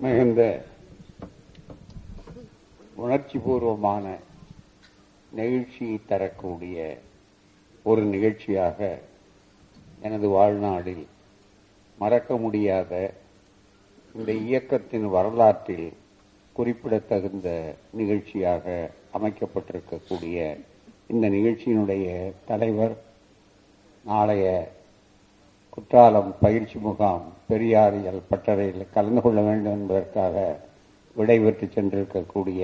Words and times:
மிகுந்த 0.00 0.42
உணர்ச்சி 2.96 3.38
பூர்வமான 3.38 4.04
நெகிழ்ச்சியை 5.32 5.96
தரக்கூடிய 6.06 6.76
ஒரு 7.86 8.02
நிகழ்ச்சியாக 8.04 8.78
எனது 10.02 10.28
வாழ்நாளில் 10.28 11.04
மறக்க 11.98 12.38
முடியாத 12.38 12.92
இந்த 14.14 14.30
இயக்கத்தின் 14.44 15.06
வரலாற்றில் 15.08 15.88
குறிப்பிடத்தகுந்த 16.56 17.48
நிகழ்ச்சியாக 17.92 18.66
அமைக்கப்பட்டிருக்கக்கூடிய 19.14 20.38
இந்த 21.06 21.26
நிகழ்ச்சியினுடைய 21.28 22.06
தலைவர் 22.46 22.94
நாளைய 24.04 24.46
குற்றாலம் 25.72 26.30
பயிற்சி 26.40 26.78
முகாம் 26.78 27.26
பெரியாரியல் 27.48 28.22
பட்டறையில் 28.30 28.92
கலந்து 28.92 29.20
கொள்ள 29.20 29.40
வேண்டும் 29.40 29.76
என்பதற்காக 29.76 30.36
விடைபெற்று 31.16 31.66
சென்றிருக்கக்கூடிய 31.66 32.62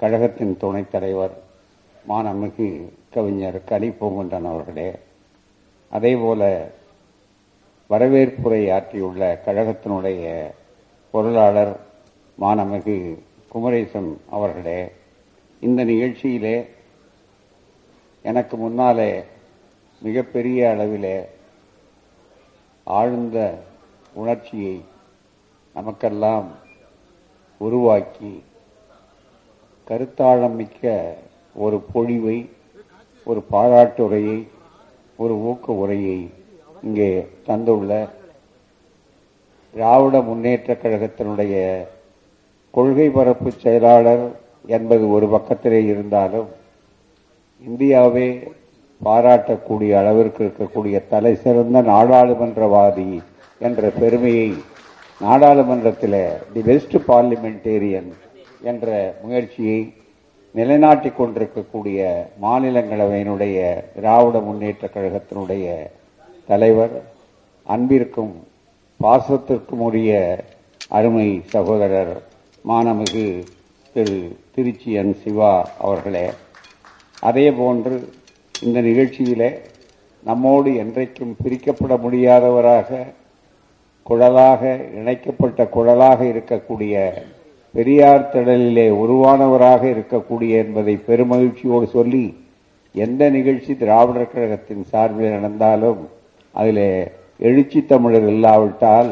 கழகத்தின் 0.00 0.54
துணைத் 0.56 0.92
தலைவர் 0.92 1.34
மாணமிகு 2.04 2.68
கவிஞர் 3.10 3.58
கலி 3.64 3.88
பூங்குன்றன் 3.90 4.48
அவர்களே 4.48 4.90
அதேபோல 5.92 6.42
வரவேற்புரை 7.90 8.62
ஆற்றியுள்ள 8.70 9.22
கழகத்தினுடைய 9.44 10.24
பொருளாளர் 11.14 11.74
மாணமிகு 12.38 12.96
குமரேசன் 13.48 14.10
அவர்களே 14.30 14.80
இந்த 15.62 15.80
நிகழ்ச்சியிலே 15.84 16.56
எனக்கு 18.24 18.56
முன்னாலே 18.56 19.12
மிகப்பெரிய 20.02 20.58
அளவிலே 20.70 21.16
ஆழ்ந்த 22.86 23.38
உணர்ச்சியை 24.12 24.76
நமக்கெல்லாம் 25.74 26.48
உருவாக்கி 27.60 28.32
கருத்தாழம் 29.86 30.56
மிக்க 30.56 30.84
ஒரு 31.56 31.78
பொழிவை 31.94 32.38
ஒரு 33.26 33.40
பாராட்டுரையை 33.50 34.38
ஒரு 35.18 35.34
ஊக்க 35.42 35.74
உரையை 35.74 36.20
இங்கே 36.82 37.10
தந்துள்ள 37.46 37.92
திராவிட 39.74 40.16
முன்னேற்ற 40.22 40.72
கழகத்தினுடைய 40.74 41.56
கொள்கை 42.74 43.06
பரப்பு 43.08 43.50
செயலாளர் 43.54 44.24
என்பது 44.68 45.04
ஒரு 45.08 45.26
பக்கத்திலே 45.28 45.80
இருந்தாலும் 45.86 46.50
இந்தியாவே 47.64 48.28
பாராட்டக்கூடிய 49.02 49.92
அளவிற்கு 49.98 50.40
இருக்கக்கூடிய 50.44 50.96
தலை 51.08 51.32
சிறந்த 51.34 51.82
நாடாளுமன்றவாதி 51.82 53.08
என்ற 53.60 53.90
பெருமையை 53.90 54.50
நாடாளுமன்றத்தில் 55.20 56.20
தி 56.52 56.62
பெஸ்ட் 56.62 56.96
பார்லிமெண்டேரியன் 57.08 58.10
என்ற 58.62 58.86
முயற்சியை 59.22 59.80
நிலைநாட்டிக் 60.54 61.16
கொண்டிருக்கக்கூடிய 61.16 62.00
மாநிலங்களவையினுடைய 62.42 63.58
திராவிட 63.94 64.38
முன்னேற்ற 64.40 64.86
கழகத்தினுடைய 64.94 65.66
தலைவர் 66.48 66.94
அன்பிற்கும் 67.66 68.34
பாசத்திற்கும் 69.00 69.80
உரிய 69.80 70.12
அருமை 70.90 71.28
சகோதரர் 71.52 72.14
மானமிகு 72.64 73.26
திரு 73.96 74.18
திருச்சி 74.54 74.90
என் 74.92 75.14
சிவா 75.22 75.52
அவர்களே. 75.78 76.26
அதே 77.22 77.50
போன்று 77.50 77.96
இந்த 78.62 78.78
நிகழ்ச்சியிலே 78.80 79.50
நம்மோடு 80.22 80.70
என்றைக்கும் 80.82 81.32
பிரிக்கப்பட 81.38 81.94
முடியாதவராக 81.96 82.90
குழலாக 84.06 84.62
இணைக்கப்பட்ட 84.94 85.64
குழலாக 85.66 86.20
இருக்கக்கூடிய 86.24 86.94
பெரியார் 87.74 88.30
திடலிலே 88.32 88.86
உருவானவராக 88.96 89.82
இருக்கக்கூடிய 89.86 90.52
என்பதை 90.56 90.94
பெருமகிழ்ச்சியோடு 91.06 91.86
சொல்லி 91.88 92.24
எந்த 92.94 93.30
நிகழ்ச்சி 93.30 93.72
திராவிடர் 93.74 94.32
கழகத்தின் 94.32 94.84
சார்பில் 94.90 95.36
நடந்தாலும் 95.36 96.00
அதிலே 96.54 96.90
எழுச்சி 97.40 97.80
தமிழர் 97.84 98.28
இல்லாவிட்டால் 98.28 99.10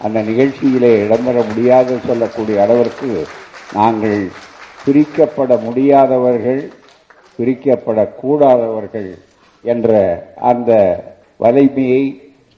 அந்த 0.00 0.18
நிகழ்ச்சியிலே 0.22 0.92
இடம்பெற 1.04 1.38
முடியாது 1.48 1.94
சொல்லக்கூடிய 2.06 2.56
அளவிற்கு 2.60 3.10
நாங்கள் 3.72 4.20
பிரிக்கப்பட 4.84 5.56
முடியாதவர்கள் 5.64 6.62
பிரிக்கப்படக்கூடாதவர்கள் 7.38 9.10
என்ற 9.64 9.90
அந்த 10.42 10.70
வலைமையை 11.40 12.02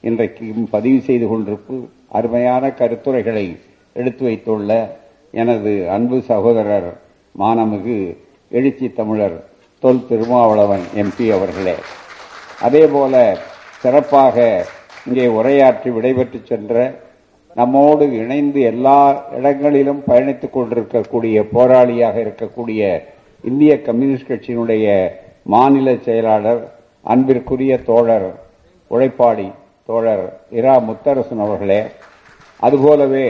இன்றைக்கு 0.01 0.47
பதிவு 0.71 1.01
செய்து 1.01 1.27
கொண்டிருப்பு 1.29 1.77
அருமையான 2.09 2.71
கருத்துரைகளை 2.71 3.47
எடுத்து 3.97 4.25
வைத்துள்ள 4.25 4.71
எனது 5.35 5.89
அன்பு 5.89 6.23
சகோதரர் 6.23 6.91
மானமிகு 7.35 7.99
எழுச்சி 8.51 8.89
தமிழர் 8.89 9.37
தொல் 9.83 10.07
திருமாவளவன் 10.09 10.85
எம்பி 10.97 11.27
அவர்களே. 11.31 11.75
அதேபோல 12.61 13.15
சிறப்பாக 13.83 14.37
இங்கே 15.07 15.27
உரையாற்றி 15.29 15.91
விடைபெற்று 15.91 16.41
சென்ற 16.45 16.75
நம்மோடு 17.57 18.13
இணைந்து 18.13 18.61
எல்லா 18.61 18.99
இடங்களிலும் 19.39 20.03
பயணித்துக் 20.07 20.51
கொண்டிருக்கக்கூடிய 20.51 21.43
போராளியாக 21.53 22.17
இருக்கக்கூடிய 22.21 22.81
இந்திய 23.45 23.73
கம்யூனிஸ்ட் 23.83 24.31
கட்சியினுடைய 24.31 24.87
மாநில 25.47 25.89
செயலாளர் 26.05 26.63
அன்பிற்குரிய 27.05 27.73
தோழர் 27.85 28.29
உழைப்பாடி 28.91 29.49
தோழர் 29.89 30.25
இரா 30.51 30.75
முத்தரசன் 30.87 31.43
அவர்களே 31.47 31.81
அதுபோலவே 32.63 33.27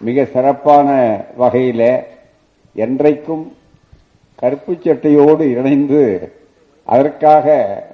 மிக 0.00 0.24
சிறப்பான 0.32 0.88
வகையில் 1.36 1.88
என்றைக்கும் 2.76 3.44
கருப்பு 4.38 4.74
சட்டையோடு 4.76 5.44
இணைந்து 5.52 6.02
அதற்காக 6.86 7.46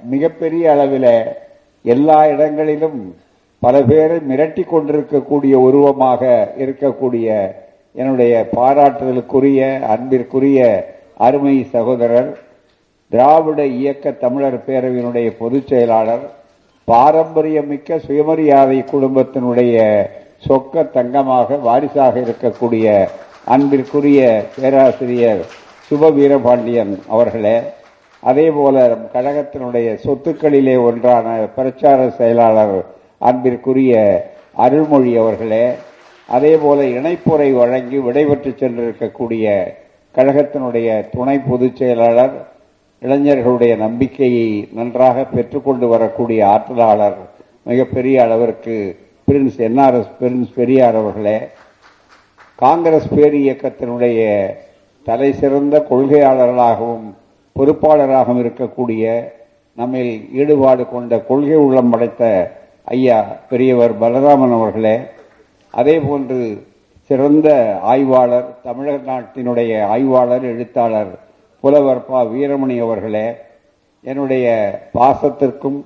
மிகப்பெரிய 0.03 0.63
அளவில் 0.71 1.11
எல்லா 1.85 2.19
இடங்களிலும் 2.27 2.99
பல 3.61 3.75
பேரை 3.83 4.17
மிரட்டி 4.29 4.63
கொண்டிருக்கக்கூடிய 4.65 5.55
உருவமாக 5.59 6.21
இருக்கக்கூடிய 6.63 7.27
என்னுடைய 7.95 8.33
பாராட்டுதலுக்குரிய 8.53 9.61
அன்பிற்குரிய 9.87 10.59
அருமை 11.21 11.55
சகோதரர் 11.73 12.29
திராவிட 13.11 13.61
இயக்க 13.75 14.13
தமிழர் 14.19 14.57
பேரவையினுடைய 14.67 15.27
பொதுச் 15.37 15.67
செயலாளர் 15.67 16.23
பாரம்பரியமிக்க 16.87 17.99
சுயமரியாதை 17.99 18.79
குடும்பத்தினுடைய 18.83 19.75
சொக்க 20.45 20.83
தங்கமாக 20.93 21.57
வாரிசாக 21.63 22.15
இருக்கக்கூடிய 22.19 22.85
அன்பிற்குரிய 23.47 24.21
பேராசிரியர் 24.55 25.43
சுப 25.91 26.09
வீரபாண்டியன் 26.11 26.93
அவர்களே 27.07 27.57
அதே 28.23 28.47
போல 28.51 28.75
கழகத்தினுடைய 29.13 29.87
சொத்துக்களிலே 30.03 30.75
ஒன்றான 30.83 31.37
பிரச்சார 31.55 32.01
செயலாளர் 32.17 32.77
அன்பிற்குரிய 33.21 33.93
அருள்மொழி 34.57 35.13
அவர்களே 35.17 35.65
அதே 36.29 36.53
போல 36.57 36.81
இணைப்புரை 36.91 37.49
வழங்கி 37.53 37.97
விடைபெற்று 37.99 38.51
சென்றிருக்கக்கூடிய 38.53 39.47
கழகத்தினுடைய 40.15 40.87
துணை 41.11 41.35
பொதுச் 41.41 41.77
செயலாளர் 41.77 42.35
இளைஞர்களுடைய 43.01 43.73
நம்பிக்கையை 43.77 44.47
நன்றாக 44.71 45.23
பெற்றுக்கொண்டு 45.25 45.85
வரக்கூடிய 45.87 46.39
ஆற்றலாளர் 46.47 47.19
மிகப்பெரிய 47.63 48.15
அளவிற்கு 48.23 48.75
பிரின்ஸ் 49.27 49.59
என்ஆர்எஸ் 49.61 50.11
பிரின்ஸ் 50.19 50.53
பெரியார் 50.53 50.97
அவர்களே 50.97 51.37
காங்கிரஸ் 52.59 53.09
பேர் 53.09 53.35
இயக்கத்தினுடைய 53.37 54.19
தலை 55.07 55.29
சிறந்த 55.33 55.75
கொள்கையாளர்களாகவும் 55.81 57.07
பொறுப்பாளராகவும் 57.55 58.41
இருக்கக்கூடிய 58.41 59.05
நம்மில் 59.77 60.13
ஈடுபாடு 60.33 60.83
கொண்ட 60.87 61.17
கொள்கை 61.21 61.57
உள்ளம் 61.57 61.91
படைத்த 61.91 62.23
ஐயா 62.87 63.17
பெரியவர் 63.49 63.93
பலராமன் 63.99 64.55
அவர்களே 64.57 64.95
அதே 65.73 65.95
போன்று 65.99 66.39
சிறந்த 67.11 67.79
ஆய்வாளர் 67.81 68.61
தமிழக 68.63 69.11
நாட்டினுடைய 69.11 69.83
ஆய்வாளர் 69.83 70.43
எழுத்தாளர் 70.43 71.19
புலவர் 71.63 72.05
பா. 72.05 72.23
வீரமணி 72.23 72.81
அவர்களே 72.81 73.33
என்னுடைய 74.01 74.45
பாசத்திற்கும் 74.93 75.79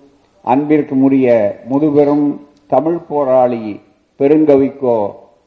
அன்பிற்கும் 0.46 1.02
உரிய 1.02 1.28
முதுபெரும் 1.70 2.28
தமிழ் 2.68 2.98
போராளி 3.08 3.82
பெருங்கவிக்கோ 4.20 4.98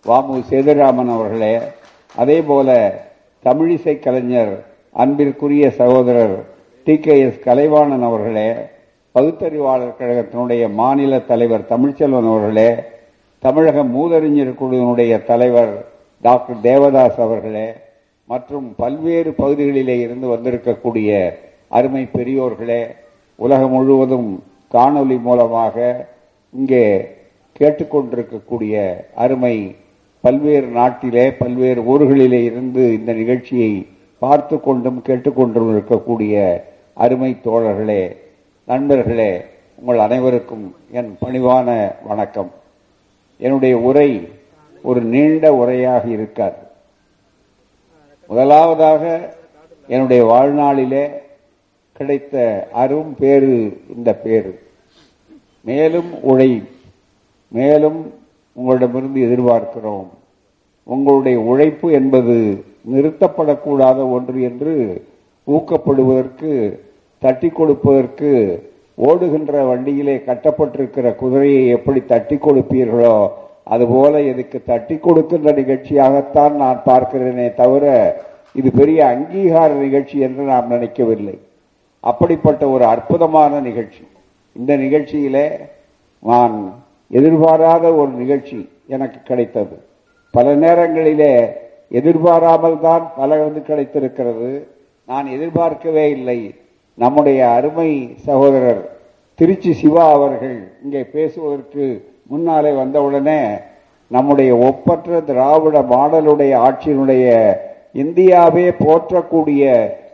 வாமு 0.07 0.43
சேதுராமன் 0.51 1.11
அவர்களே 1.11 1.59
அதே 2.15 2.41
போல 2.43 2.69
தமிழிசை 3.45 3.99
கலைஞர் 3.99 4.53
அன்பிற்குரிய 4.93 5.71
சகோதரர் 5.71 6.37
டி. 6.85 6.99
கே. 6.99 7.21
எஸ். 7.21 7.41
கலைவாணன் 7.41 8.03
அவர்களே 8.03 8.49
பகுத்தறிவாளர் 9.15 9.99
கழகத்தினுடைய 9.99 10.73
மாநில 10.73 11.19
தலைவர் 11.19 11.69
தமிழ்ச்செல்வன் 11.69 12.29
அவர்களே 12.29 12.71
தமிழக 13.43 13.83
மூதறிஞர் 13.85 14.53
குழுவினுடைய 14.55 15.25
தலைவர் 15.25 15.75
டாக்டர் 16.23 16.61
தேவதாஸ் 16.61 17.21
அவர்களே 17.21 17.69
மற்றும் 18.31 18.75
பல்வேறு 18.77 19.31
பகுதிகளிலே 19.33 19.97
இருந்து 20.01 20.27
வந்திருக்கக்கூடிய 20.29 21.11
அருமை 21.71 22.09
பெரியோர்களே 22.15 22.83
உலகம் 23.39 23.71
முழுவதும் 23.71 24.31
காணொலி 24.73 25.19
மூலமாக 25.19 25.77
இங்கே 26.55 26.85
கேட்டுக்கொண்டிருக்கக்கூடிய 27.61 28.75
அருமை 29.15 29.55
பல்வேறு 30.25 30.67
நாட்டிலே 30.71 31.25
பல்வேறு 31.33 31.81
ஊர்களிலே 31.83 32.45
இருந்து 32.45 32.93
இந்த 32.93 33.13
நிகழ்ச்சியை 33.13 33.73
பார்த்து 34.23 34.61
கொண்டும் 34.61 35.03
கேட்டுக்கொண்டும் 35.03 35.71
இருக்கக்கூடிய 35.73 36.37
அருமை 36.97 37.31
தோழர்களே 37.45 38.03
நண்பர்களே 38.69 39.31
உங்கள் 39.75 39.99
அனைவருக்கும் 39.99 40.65
என் 40.91 41.13
பணிவான 41.21 41.69
வணக்கம். 42.03 42.51
என்னுடைய 43.39 43.75
உரை 43.89 44.11
ஒரு 44.83 45.01
நீண்ட 45.13 45.45
உரையாக 45.53 46.05
இருக்காது. 46.17 46.61
முதலாவதாக 48.31 49.03
என்னுடைய 49.89 50.23
வாழ்நாளிலே 50.33 51.05
கிடைத்த 51.99 52.35
அரும் 52.73 53.13
பேரு 53.19 53.55
இந்த 53.97 54.11
பேரு 54.25 54.53
மேலும் 55.69 56.11
உழை 56.31 56.51
மேலும் 57.49 58.01
உங்களிடமிருந்து 58.57 59.21
எதிர்பார்க்கிறோம். 59.27 60.09
உங்களுடைய 60.95 61.39
உழைப்பு 61.51 61.89
என்பது 61.93 62.65
நிறுத்தப்படக்கூடாத 62.93 63.99
ஒன்று 64.11 64.39
என்று 64.49 64.75
ஊக்கப்படுவதற்கு 65.47 66.53
தட்டி 67.23 67.49
கொடுப்பதற்கு 67.49 68.31
ஓடுகின்ற 69.07 69.53
வண்டியிலே 69.71 70.17
கட்டப்பட்டிருக்கிற 70.29 71.09
குதிரையை 71.21 71.63
எப்படி 71.77 72.01
தட்டி 72.13 72.37
கொடுப்பீர்களோ 72.37 73.17
அதுபோல 73.75 74.21
இதுக்கு 74.31 74.59
தட்டி 74.71 74.97
கொடுக்கின்ற 74.99 75.51
நிகழ்ச்சியாகத்தான் 75.61 76.55
நான் 76.63 76.79
பார்க்கிறேனே 76.87 77.55
தவிர 77.55 77.85
இது 78.59 78.69
பெரிய 78.81 79.01
அங்கீகார 79.13 79.71
நிகழ்ச்சி 79.85 80.17
என்று 80.27 80.43
நாம் 80.43 80.73
நினைக்கவில்லை. 80.75 81.37
அப்படிப்பட்ட 82.01 82.63
ஒரு 82.75 82.85
அற்புதமான 82.85 83.61
நிகழ்ச்சி. 83.61 84.03
இந்த 84.57 84.73
நிகழ்ச்சியிலே 84.77 85.47
நான் 86.23 86.55
எதிர்பாராத 87.11 87.85
ஒரு 88.01 88.11
நிகழ்ச்சி 88.23 88.59
எனக்கு 88.95 89.19
கிடைத்தது. 89.25 89.77
பல 90.35 90.55
நேரங்களிலே 90.65 91.33
எதிர்பாராமல் 91.99 92.81
தான் 92.81 93.05
பல 93.17 93.37
வந்து 93.45 93.61
கிடைத்திருக்கிறது. 93.63 94.51
நான் 95.09 95.27
எதிர்பார்க்கவே 95.37 96.07
இல்லை. 96.17 96.39
நம்முடைய 96.99 97.41
அருமை 97.49 97.91
சகோதரர் 98.25 98.83
திருச்சி 99.39 99.73
சிவா 99.73 100.05
அவர்கள் 100.11 100.57
இங்கே 100.83 101.03
பேசுவதற்கு 101.07 101.85
முன்னாலே 102.27 102.73
வந்தவுடனே 102.73 103.41
நம்முடைய 104.11 104.51
ஒப்பற்ற 104.59 105.21
திராவிட 105.21 105.79
மாடலுடைய 105.91 106.53
ஆட்சியினுடைய 106.67 107.27
இந்தியாவே 107.95 108.67
போற்றக்கூடிய 108.79 109.65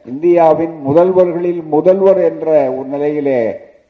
இந்தியாவின் 0.07 0.75
முதல்வர்களில் 0.87 1.63
முதல்வர் 1.71 2.21
என்ற 2.21 2.47
ஒரு 2.71 2.87
நிலையிலே 2.89 3.41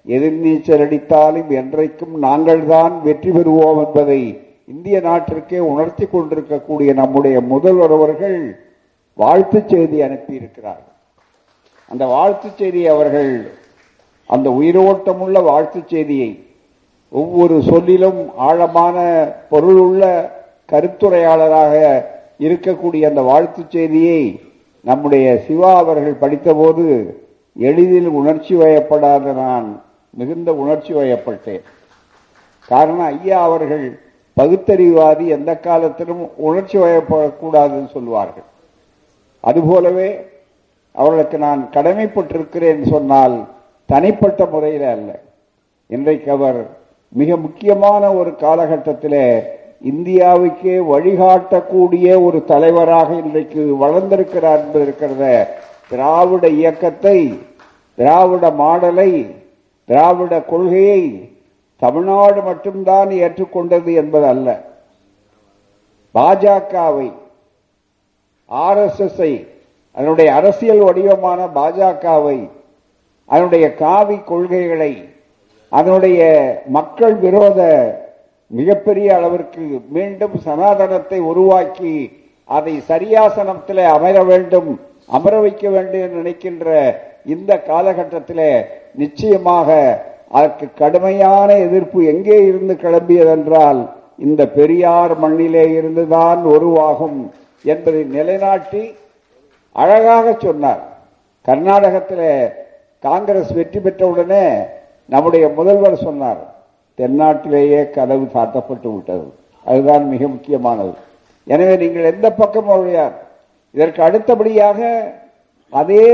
எதிர்நீச்சல் 0.06 0.85
அடித்தாலும் 0.85 1.50
என்றைக்கும் 1.55 2.14
நாங்கள்தான் 2.23 2.94
வெற்றி 3.02 3.31
பெறுவோம் 3.31 3.81
என்பதை 3.85 4.20
இந்திய 4.67 4.99
நாட்டிற்கே 5.00 5.61
உணர்த்தி 5.64 6.06
கொண்டிருக்கக்கூடிய 6.06 6.91
நம்முடைய 6.94 7.37
முதல்வர் 7.49 7.91
அவர்கள் 7.91 8.38
வாழ்த்துச் 9.19 9.69
செய்தி 9.69 9.99
அனுப்பியிருக்கிறார் 10.02 10.85
அந்த 11.89 12.07
வாழ்த்துச் 12.07 12.57
செய்தி 12.57 12.89
அவர்கள் 12.89 13.53
அந்த 14.27 14.51
உயிரோட்டமுள்ள 14.51 15.43
வாழ்த்துச் 15.43 15.89
செய்தியை 15.89 16.49
ஒவ்வொரு 17.09 17.63
சொல்லிலும் 17.63 18.37
ஆழமான 18.37 18.97
பொருளுள்ள 19.51 20.31
கருத்துரையாளராக 20.73 22.05
இருக்கக்கூடிய 22.39 23.03
அந்த 23.07 23.23
வாழ்த்துச் 23.23 23.71
செய்தியை 23.71 24.41
நம்முடைய 24.81 25.45
சிவா 25.47 25.77
அவர்கள் 25.77 26.17
படித்தபோது 26.21 27.15
எளிதில் 27.59 28.07
உணர்ச்சி 28.07 28.55
வயப்படாத 28.55 29.33
நான் 29.33 29.83
மிகுந்த 30.11 30.55
உணர்ச்சி 30.55 30.93
வயப்பட்டேன். 30.95 31.63
காரணம் 32.67 33.21
ஐயா 33.21 33.43
அவர்கள் 33.43 34.01
பகுத்தறிவாதி 34.41 35.27
எந்த 35.27 35.59
காலத்திலும் 35.59 36.31
உணர்ச்சி 36.37 36.79
வயப்படக்கூடாதுன்னு 36.79 37.91
சொல்வார்கள். 37.91 38.49
அதுபோலவே 39.41 40.09
அவர்களுக்கு 40.94 41.38
நான் 41.38 41.70
கடமைப்பட்டிருக்கிறேன் 41.70 42.82
சொன்னால் 42.85 43.37
தனிப்பட்ட 43.88 44.46
முறையில் 44.46 44.87
அல்ல. 44.87 45.11
இன்றைக்கு 45.91 46.31
அவர் 46.31 46.61
மிக 47.12 47.37
முக்கியமான 47.37 48.14
ஒரு 48.14 48.31
காலகட்டத்திலே 48.41 49.26
இந்தியாவுக்கே 49.82 50.76
வழிகாட்டக்கூடிய 50.88 52.06
ஒரு 52.23 52.44
தலைவராக 52.44 53.08
இன்றைக்கு 53.14 53.62
வளர்ந்திருக்கிறார் 53.76 54.61
என்பது 54.61 54.85
இருக்கிறத 54.85 55.25
திராவிட 55.91 56.49
இயக்கத்தை 56.49 57.19
திராவிட 57.99 58.50
மாடலை 58.50 59.11
திராவிட 59.88 60.35
கொள்கையை 60.43 61.02
தமிழ்நாடு 61.82 62.43
மட்டும்தான் 62.43 63.11
ஏற்றுக்கொண்டது 63.11 63.93
என்பது 63.94 64.26
அல்ல 64.26 64.49
பாஜகவை 66.14 67.08
ஆர் 68.50 68.79
எஸ் 68.79 69.00
எஸ் 69.00 69.20
அதனுடைய 69.96 70.29
அரசியல் 70.35 70.82
வடிவமான 70.85 71.41
பாஜகவை 71.56 72.38
அதனுடைய 73.29 73.67
காவி 73.75 74.17
கொள்கைகளை 74.25 74.93
அதனுடைய 75.73 76.20
மக்கள் 76.69 77.14
விரோத 77.17 77.61
மிகப்பெரிய 78.50 79.08
அளவிற்கு 79.14 79.64
மீண்டும் 79.91 80.35
சனாதனத்தை 80.38 81.19
உருவாக்கி 81.25 81.94
அதை 82.49 82.75
சரியாசனத்தில் 82.88 83.85
அமர 83.91 84.17
வேண்டும் 84.23 84.70
அமர 85.11 85.35
வைக்க 85.41 85.64
வேண்டும் 85.70 86.02
என்று 86.02 86.19
நினைக்கின்ற 86.19 86.69
இந்த 87.26 87.52
காலகட்டத்தில் 87.62 88.46
நிச்சயமாக 88.94 89.69
அதற்கு 90.31 90.67
கடுமையான 90.75 91.49
எதிர்ப்பு 91.58 92.00
எங்கே 92.05 92.38
இருந்து 92.46 92.75
கிளம்பியதென்றால் 92.76 93.81
இந்த 94.19 94.43
பெரியார் 94.49 95.14
மண்ணிலே 95.19 95.64
இருந்துதான் 95.79 96.41
உருவாகும் 96.50 97.19
என்பதை 97.64 98.02
நிலைநாட்டி 98.11 98.82
அழகாக 99.82 100.26
சொன்னார். 100.44 100.82
கர்நாடகத்தில் 101.49 102.29
காங்கிரஸ் 103.06 103.53
வெற்றி 103.59 103.81
பெற்றவுடனே 103.85 104.44
நம்முடைய 105.12 105.44
முதல்வர் 105.59 106.05
சொன்னார் 106.06 106.43
தென்னாட்டிலேயே 106.99 107.81
கதவு 107.97 108.26
சாத்தப்பட்டு 108.35 108.88
விட்டது. 108.94 109.26
அதுதான் 109.67 110.05
மிக 110.12 110.23
முக்கியமானது. 110.35 110.94
எனவே 111.53 111.75
நீங்கள் 111.82 112.11
எந்த 112.15 112.26
பக்கம் 112.41 112.71
ஒழியார் 112.75 113.17
இதற்கு 113.75 114.00
அடுத்தபடியாக 114.09 114.81
அதே 115.81 116.06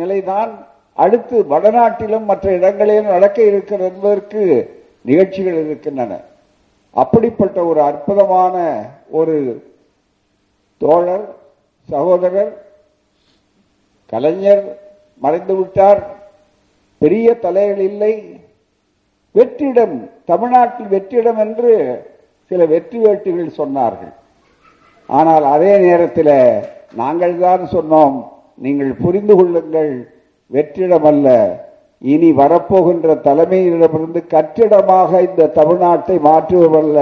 நிலைதான் 0.00 0.52
அடுத்து 1.04 1.36
வடநாட்டிலும் 1.52 2.28
மற்ற 2.30 2.46
இடங்களிலும் 2.58 3.12
நடக்க 3.14 3.38
இருக்கிறது 3.50 3.88
என்பதற்கு 3.90 4.42
நிகழ்ச்சிகள் 5.08 5.58
இருக்கின்றன. 5.64 6.12
அப்படிப்பட்ட 7.02 7.58
ஒரு 7.70 7.80
அற்புதமான 7.90 8.56
ஒரு 9.18 9.36
தோழர் 10.80 11.26
சகோதரர் 11.88 12.52
கலைஞர் 14.12 14.64
மறைந்து 15.22 15.54
விட்டார். 15.58 16.00
பெரிய 17.02 17.26
தலைகள் 17.44 17.82
இல்லை. 17.90 18.12
வெற்றிடம் 19.34 19.96
தமிழ்நாட்டில் 20.30 20.92
வெற்றிடம் 20.94 21.40
என்று 21.44 21.72
சில 22.50 22.60
வெற்றி 22.72 22.98
வேட்டுகள் 23.04 23.56
சொன்னார்கள். 23.60 24.12
ஆனால் 25.08 25.44
அதே 25.54 25.72
நேரத்தில் 25.86 26.36
நாங்கள் 27.00 27.34
தான் 27.46 27.64
சொன்னோம் 27.74 28.16
நீங்கள் 28.64 28.92
புரிந்து 29.04 29.34
கொள்ளுங்கள் 29.38 29.92
வெற்றிடம் 30.54 31.06
அல்ல. 31.12 31.28
இனி 32.12 32.28
வரப்போகின்ற 32.40 33.14
தலைமையிடமிருந்து 33.26 34.20
கட்டிடமாக 34.34 35.20
இந்த 35.28 35.48
தமிழ்நாட்டை 35.58 36.16
மாற்றுவதல்ல 36.28 36.98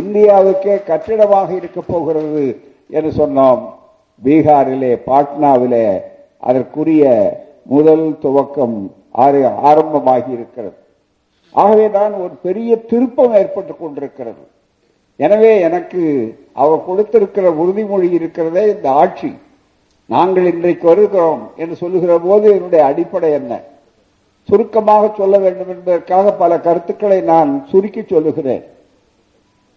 இந்தியாவுக்கே 0.00 0.74
கட்டிடமாக 0.90 1.48
இருக்க 1.60 1.80
போகிறது 1.92 2.44
என்று 2.96 3.10
சொன்னோம். 3.20 3.62
பீகாரிலே 4.22 4.92
பாட்னாவிலே 5.08 5.86
அதற்குரிய 6.38 7.04
முதல் 7.62 8.06
துவக்கம் 8.22 8.76
ஆரம்பமாகி 9.70 10.30
இருக்கிறது. 10.32 10.76
ஆகவேதான் 11.50 12.12
ஒரு 12.12 12.34
பெரிய 12.42 12.70
திருப்பம் 12.90 13.34
ஏற்பட்டுக் 13.34 13.80
கொண்டிருக்கிறது. 13.80 14.42
எனவே 15.16 15.60
எனக்கு 15.60 16.02
அவர் 16.52 16.86
கொடுத்திருக்கிற 16.86 17.50
உறுதிமொழி 17.62 18.08
இருக்கிறதே 18.12 18.64
இந்த 18.74 18.90
ஆட்சி. 18.90 19.30
நாங்கள் 20.06 20.46
இன்றைக்கு 20.52 20.86
வருகிறோம் 20.86 21.42
என்று 21.56 21.76
சொல்லுகிற 21.76 22.18
போது 22.18 22.46
என்னுடைய 22.50 22.84
அடிப்படை 22.84 23.30
என்ன? 23.32 23.60
சுருக்கமாக 24.48 25.10
சொல்ல 25.16 25.38
வேண்டும் 25.38 25.68
என்பதற்காக 25.68 26.32
பல 26.32 26.60
கருத்துக்களை 26.60 27.20
நான் 27.20 27.50
சுருக்கி 27.68 28.02
சொல்லுகிறேன். 28.02 28.64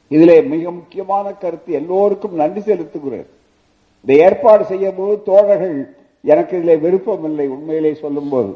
இதிலே 0.08 0.42
மிக 0.42 0.72
முக்கியமான 0.72 1.32
கருத்து 1.32 1.74
எல்லோருக்கும் 1.74 2.36
நன்றி 2.36 2.62
செலுத்துகிறேன். 2.62 3.28
இந்த 4.06 4.14
ஏற்பாடு 4.26 4.66
செய்யும் 4.66 4.96
போது 4.98 5.24
தோழர்கள் 5.24 5.96
எனக்கு 6.24 6.54
இதில் 6.62 6.84
விருப்பம் 6.86 7.24
இல்லை 7.30 7.48
உண்மையிலே 7.56 7.94
சொல்லும்போது. 8.04 8.52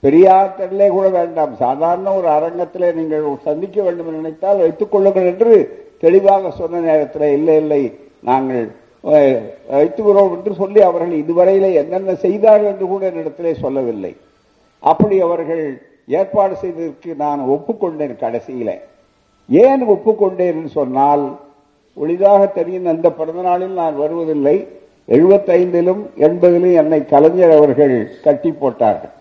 பெரியார் 0.00 0.54
கூட 0.96 1.08
வேண்டாம். 1.18 1.52
சாதாரண 1.56 2.08
ஒரு 2.18 2.28
அரங்கத்தில் 2.28 2.94
நீங்கள் 2.98 3.26
சந்திக்க 3.48 3.76
வேண்டும் 3.82 4.06
என்று 4.06 4.20
நினைத்தால் 4.20 4.62
வைத்துக் 4.64 4.92
கொள்ளுங்கள் 4.92 5.30
என்று 5.32 5.54
தெளிவாக 6.04 6.50
சொன்ன 6.50 6.80
நேரத்தில் 6.88 7.34
இல்லை 7.38 7.56
இல்லை 7.62 7.82
நாங்கள் 8.30 8.66
வைத்துகிறோம் 9.04 10.32
என்று 10.36 10.52
சொல்லி 10.54 10.80
அவர்கள் 10.88 11.20
இதுவரையிலே 11.22 11.70
என்னென்ன 11.82 12.14
செய்தார்கள் 12.24 12.70
என்று 12.72 12.86
கூட 12.86 13.02
என்னிடத்திலே 13.10 13.52
சொல்லவில்லை. 13.64 14.12
அப்படி 14.82 15.16
அவர்கள் 15.20 15.64
ஏற்பாடு 16.18 16.54
செய்ததற்கு 16.56 17.10
நான் 17.24 17.40
ஒப்புக்கொண்டேன் 17.54 18.14
கடைசியில. 18.24 18.70
ஏன் 19.48 19.82
ஒப்புக்கொண்டேன் 19.94 20.64
சொன்னால் 20.78 21.24
ஒளிதாக 21.96 22.42
தெரியும் 22.46 22.86
அந்த 22.86 23.08
பிறந்த 23.12 23.42
நாளில் 23.42 23.80
நான் 23.80 23.96
வருவதில்லை. 23.96 24.56
எழுபத்தைந்திலும் 25.08 26.02
எண்பதிலும் 26.26 26.74
என்னை 26.82 27.00
கலைஞர் 27.12 27.56
அவர்கள் 27.56 27.94
கட்டி 28.24 28.50
போட்டார்கள். 28.52 29.14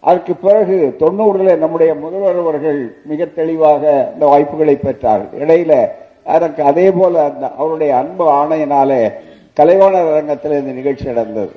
அதற்கு 0.00 0.34
பிறகு 0.36 0.76
தொண்ணூறுல 1.00 1.56
நம்முடைய 1.62 1.94
முதல்வர் 1.94 2.38
அவர்கள் 2.42 2.78
மிக 3.10 3.26
தெளிவாக 3.38 3.82
இந்த 4.14 4.24
வாய்ப்புகளை 4.26 4.76
பெற்றார்கள் 4.84 5.42
இடையில 5.44 5.72
எனக்கு 6.36 6.62
அதே 6.70 6.86
போல 6.90 7.24
அந்த 7.24 7.44
அவருடைய 7.56 7.92
அன்பு 7.96 8.24
ஆணையினாலே 8.40 9.02
கலைவாணர் 9.56 10.10
அரங்கத்தில் 10.12 10.58
இந்த 10.60 10.72
நிகழ்ச்சி 10.72 11.06
நடந்தது. 11.10 11.52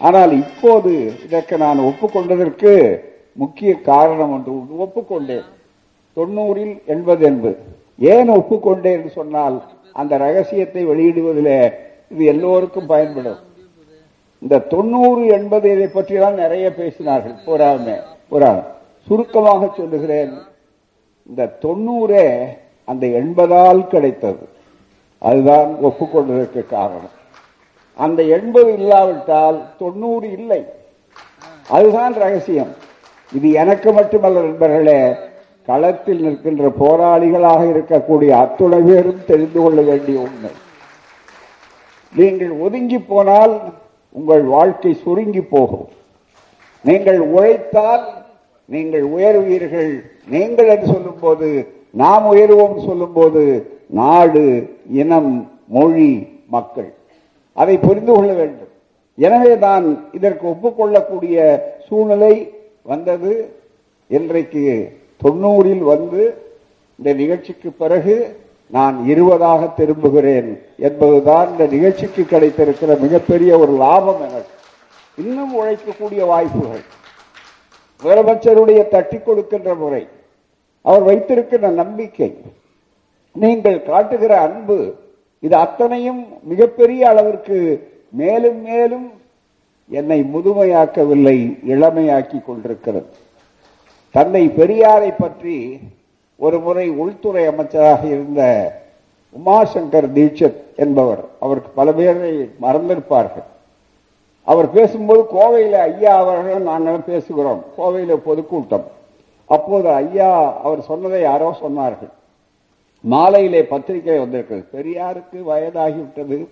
ஆனால் 0.00 0.32
இப்போது 0.32 0.92
இதற்கு 1.26 1.56
நான் 1.64 1.86
ஒப்புக்கொண்டதற்கு 1.90 2.72
முக்கிய 3.32 3.72
காரணம் 3.90 4.32
ஒன்று 4.36 4.52
ஒப்புக்கொண்டேன். 4.84 5.46
தொண்ணூறில் 6.16 6.74
எண்பது 6.94 7.24
என்பது. 7.26 7.56
ஏன் 7.98 8.30
ஒப்புக்கொண்டேன் 8.38 8.96
என்று 8.98 9.10
சொன்னால் 9.10 9.56
அந்த 9.92 10.16
ரகசியத்தை 10.16 10.82
வெளியிடுவதிலே 10.86 11.60
இது 12.08 12.24
எல்லோருக்கும் 12.24 12.86
பயன்படும். 12.86 13.38
இந்த 14.38 14.58
தொண்ணூறு 14.58 15.26
எண்பது 15.26 15.70
இதை 15.70 15.86
பற்றியெல்லாம் 15.86 16.34
நிறைய 16.34 16.72
பேசினார்கள். 16.76 17.34
போராமே 17.46 18.00
போராம 18.28 18.62
சுருக்கமாக 19.06 19.70
சொல்லுகிறேன். 19.76 20.32
இந்த 21.28 21.56
தொண்ணூறே 21.62 22.46
அந்த 22.84 23.06
எண்பதால் 23.06 23.86
கிடைத்தது. 23.86 24.48
அதுதான் 25.18 25.76
ஒப்புக்கொண்டதற்கு 25.82 26.66
காரணம். 26.66 27.16
அந்த 27.94 28.22
எண்பது 28.22 28.72
இல்லாவிட்டால் 28.72 29.62
தொண்ணூறு 29.78 30.32
இல்லை. 30.32 30.64
அதுதான் 31.68 32.14
ரகசியம். 32.14 32.74
இது 33.34 33.50
எனக்கு 33.50 33.92
மட்டுமல்ல 33.92 34.40
நண்பர்களே 34.40 35.14
களத்தில் 35.66 36.20
நிற்கின்ற 36.20 36.68
போராளிகளாக 36.68 37.62
இருக்கக்கூடிய 37.64 38.28
அத்துணை 38.28 38.80
பேரும் 38.80 39.24
தெரிந்து 39.26 39.60
கொள்ள 39.60 39.80
வேண்டிய 39.80 40.18
உண்மை. 40.18 40.50
நீங்கள் 42.12 42.52
ஒதுங்கி 42.64 42.98
போனால் 42.98 43.54
உங்கள் 44.18 44.44
வாழ்க்கை 44.54 44.92
சுருங்கி 45.04 45.42
போகும். 45.54 45.88
நீங்கள் 46.84 47.20
உழைத்தால் 47.34 48.06
நீங்கள் 48.74 49.04
உயர்வீர்கள். 49.16 49.92
நீங்கள் 50.34 50.70
என்று 50.74 50.86
சொல்லும்போது 50.94 51.48
நாம் 52.02 52.24
உயர்வோம் 52.32 52.78
சொல்லும்போது 52.86 53.42
நாடு 54.00 54.44
இனம் 55.02 55.32
மொழி 55.76 56.10
மக்கள். 56.54 56.90
அதை 57.56 57.76
புரிந்து 57.86 58.12
கொள்ள 58.12 58.32
வேண்டும். 58.40 58.72
எனவே 59.18 59.52
நான் 59.66 59.86
இதற்கு 60.16 60.44
ஒப்புக்கொள்ளக்கூடிய 60.54 61.36
சூழ்நிலை 61.86 62.34
வந்தது. 62.92 63.32
இன்றைக்கு 64.08 64.64
தொண்ணூறில் 65.22 65.84
வந்து 65.92 66.22
இந்த 66.98 67.10
நிகழ்ச்சிக்கு 67.22 67.70
பிறகு 67.82 68.14
நான் 68.70 69.06
இருபதாக 69.06 69.72
திரும்புகிறேன் 69.76 70.58
என்பதுதான் 70.78 71.50
இந்த 71.50 71.66
நிகழ்ச்சிக்கு 71.66 72.22
கிடைத்திருக்கிற 72.22 72.98
மிகப்பெரிய 73.00 73.58
ஒரு 73.58 73.72
லாபம் 73.72 74.20
எனக்கு. 74.20 74.56
இன்னும் 75.18 75.62
உழைக்கக்கூடிய 75.62 76.26
வாய்ப்புகள். 76.26 76.82
முதலமைச்சருடைய 78.02 78.88
தட்டி 78.88 79.18
கொடுக்கின்ற 79.18 79.74
முறை. 79.74 80.08
அவர் 80.82 81.02
வைத்திருக்கின்ற 81.02 81.68
நம்பிக்கை. 81.68 82.36
நீங்கள் 83.32 83.82
காட்டுகிற 83.82 84.40
அன்பு 84.40 84.94
இது 85.40 85.56
அத்தனையும் 85.56 86.26
மிகப்பெரிய 86.42 87.08
அளவிற்கு 87.08 87.88
மேலும் 88.10 88.62
மேலும் 88.62 89.12
என்னை 89.88 90.24
முதுமையாக்கவில்லை 90.34 91.58
இளமையாக்கி 91.68 92.44
கொண்டிருக்கிறது. 92.44 93.06
தந்தை 94.10 94.48
பெரியாரை 94.48 95.14
பற்றி 95.18 95.78
ஒரு 96.40 96.60
முறை 96.60 96.88
உள்துறை 96.88 97.46
அமைச்சராக 97.46 98.06
இருந்த 98.06 98.72
உமாசங்கர் 99.32 100.12
தீட்சத் 100.12 100.54
என்பவர் 100.76 101.24
அவருக்கு 101.40 101.70
பல 101.70 101.92
பேரை 101.92 102.50
மறந்திருப்பார்கள். 102.62 103.42
அவர் 104.42 104.70
பேசும்போது 104.70 105.22
கோவையில் 105.22 105.72
ஐயா 105.72 106.16
அவர்களும் 106.16 106.62
நாங்களும் 106.62 107.04
பேசுகிறோம். 107.06 107.62
கோவையில் 107.78 108.14
பொதுக்கூட்டம். 108.14 108.84
அப்போது 109.46 109.88
ஐயா 109.88 110.60
அவர் 110.62 110.80
சொன்னதை 110.80 111.20
யாரோ 111.20 111.56
சொன்னார்கள். 111.62 112.08
மாலையிலே 113.00 113.64
பத்திரிகை 113.64 114.18
வந்திருக்கிறது. 114.18 114.66
பெரியாருக்கு 114.72 115.42
வயதாகிவிட்டது. 115.48 116.46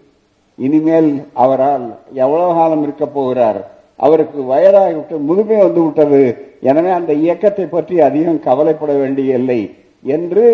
இனிமேல் 0.57 1.29
அவரால் 1.33 1.97
எவ்வளவு 2.13 2.55
காலம் 2.55 2.83
இருக்க 2.83 3.07
போகிறார்? 3.07 3.76
அவருக்கு 3.97 4.41
வயதாகிவிட்டு 4.53 5.17
முதுமை 5.29 5.57
வந்து 5.57 5.81
விட்டது. 5.85 6.23
எனவே 6.61 6.91
அந்த 6.91 7.13
இயக்கத்தை 7.25 7.67
பற்றி 7.67 8.01
அதிகம் 8.01 8.45
கவலைப்பட 8.49 8.93
வேண்டிய 8.93 9.39
இல்லை 9.41 9.61
என்று 10.05 10.45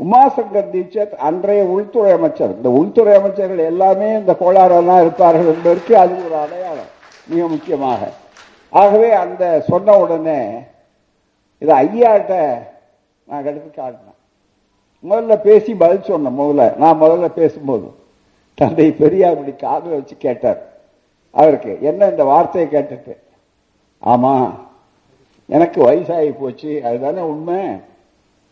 உமாசங்கர் 0.00 0.72
தீட்சத் 0.74 1.14
அன்றைய 1.26 1.62
உள்துறை 1.64 2.12
அமைச்சர் 2.12 2.56
இந்த 2.56 2.70
உள்துறை 2.78 3.12
அமைச்சர்கள் 3.18 3.68
எல்லாமே 3.72 4.08
இந்த 4.20 4.32
கோளாறுலாம் 4.40 5.02
இருப்பார்கள் 5.04 5.50
என்பதற்கு 5.52 5.92
அது 6.02 6.14
ஒரு 6.24 6.36
அடையாளம் 6.44 6.90
மிக 7.30 7.46
முக்கியமாக. 7.54 8.00
ஆகவே 8.72 9.10
அந்த 9.24 9.42
சொன்ன 9.70 9.96
உடனே 9.98 10.40
இது 11.62 11.72
ஐயாட்ட 11.84 12.32
நான் 13.28 13.46
எடுத்து 13.50 13.70
காட்டினேன். 13.70 14.18
முதல்ல 15.04 15.36
பேசி 15.48 15.74
பதில் 15.74 16.08
சொன்னேன் 16.10 16.38
முதல்ல. 16.40 16.64
நான் 16.76 17.00
முதல்ல 17.02 17.28
பேசும்போது 17.40 17.88
தந்தை 18.54 18.90
பெரியார் 18.92 19.36
இப்படி 19.36 19.54
காதில் 19.56 19.98
வச்சு 19.98 20.16
கேட்டார். 20.26 20.60
அவருக்கு 21.32 21.78
என்ன 21.80 22.08
இந்த 22.08 22.24
வார்த்தையை 22.24 22.70
கேட்டுட்டு? 22.70 23.16
ஆமா 24.02 24.50
எனக்கு 25.46 25.90
வயசாகி 25.90 26.32
போச்சு 26.40 26.80
அதுதானே 26.84 27.20
உண்மை. 27.20 27.64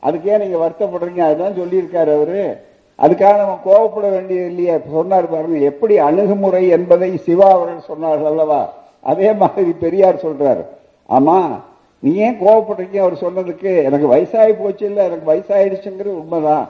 அதுக்கே 0.02 0.38
நீங்க 0.38 0.56
வருத்தப்படுறீங்க? 0.56 1.18
அதுதான் 1.18 1.56
சொல்லியிருக்காரு 1.56 2.14
அவரு. 2.14 2.68
அதுக்காக 2.98 3.36
நம்ம 3.36 3.58
கோவப்பட 3.64 4.10
வேண்டியது 4.10 4.46
இல்லையே 4.46 4.78
சொன்னார் 4.92 5.30
பாருங்க 5.30 5.58
எப்படி 5.58 5.98
அணுகுமுறை 5.98 6.68
என்பதை 6.68 7.16
சிவா 7.16 7.50
அவர்கள் 7.50 7.96
சொன்னார்கள் 7.96 8.26
அல்லவா? 8.26 8.72
அதே 9.00 9.32
மாதிரி 9.32 9.72
பெரியார் 9.72 10.24
சொல்றாரு. 10.26 10.64
ஆமா 11.08 11.60
நீ 11.98 12.14
ஏன் 12.14 12.40
கோவப்படுறீங்க 12.40 12.98
அவர் 12.98 13.12
சொன்னதுக்கு? 13.12 13.82
எனக்கு 13.82 14.16
வயசாகி 14.16 14.52
போச்சு 14.52 14.86
இல்லை 14.86 15.04
எனக்கு 15.04 15.34
வயசாயிடுச்சுங்கிறது 15.34 16.18
உண்மைதான். 16.22 16.68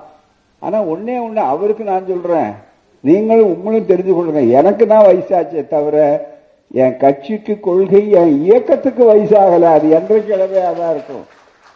ஆனா 0.58 0.82
ஒன்னே 0.82 1.16
ஒண்ணு 1.28 1.36
அவருக்கு 1.36 1.84
நான் 1.84 2.06
சொல்றேன். 2.06 2.52
நீங்களும் 3.00 3.64
உங்களும் 3.64 3.86
தெரிஞ்சு 3.86 4.12
கொள்ளுங்க. 4.14 4.50
எனக்கு 4.50 4.86
தான் 4.86 5.04
வயசாச்சே 5.04 5.68
தவிர 5.68 6.28
என் 6.72 6.96
கட்சிக்கு 6.96 7.60
கொள்கை 7.60 8.10
என் 8.10 8.42
இயக்கத்துக்கு 8.42 9.14
வயசாகல. 9.14 9.62
அது 9.62 9.90
என்றைக்கு 9.90 10.32
இளமையாக 10.32 10.78
தான் 10.78 10.90
இருக்கும். 10.90 11.24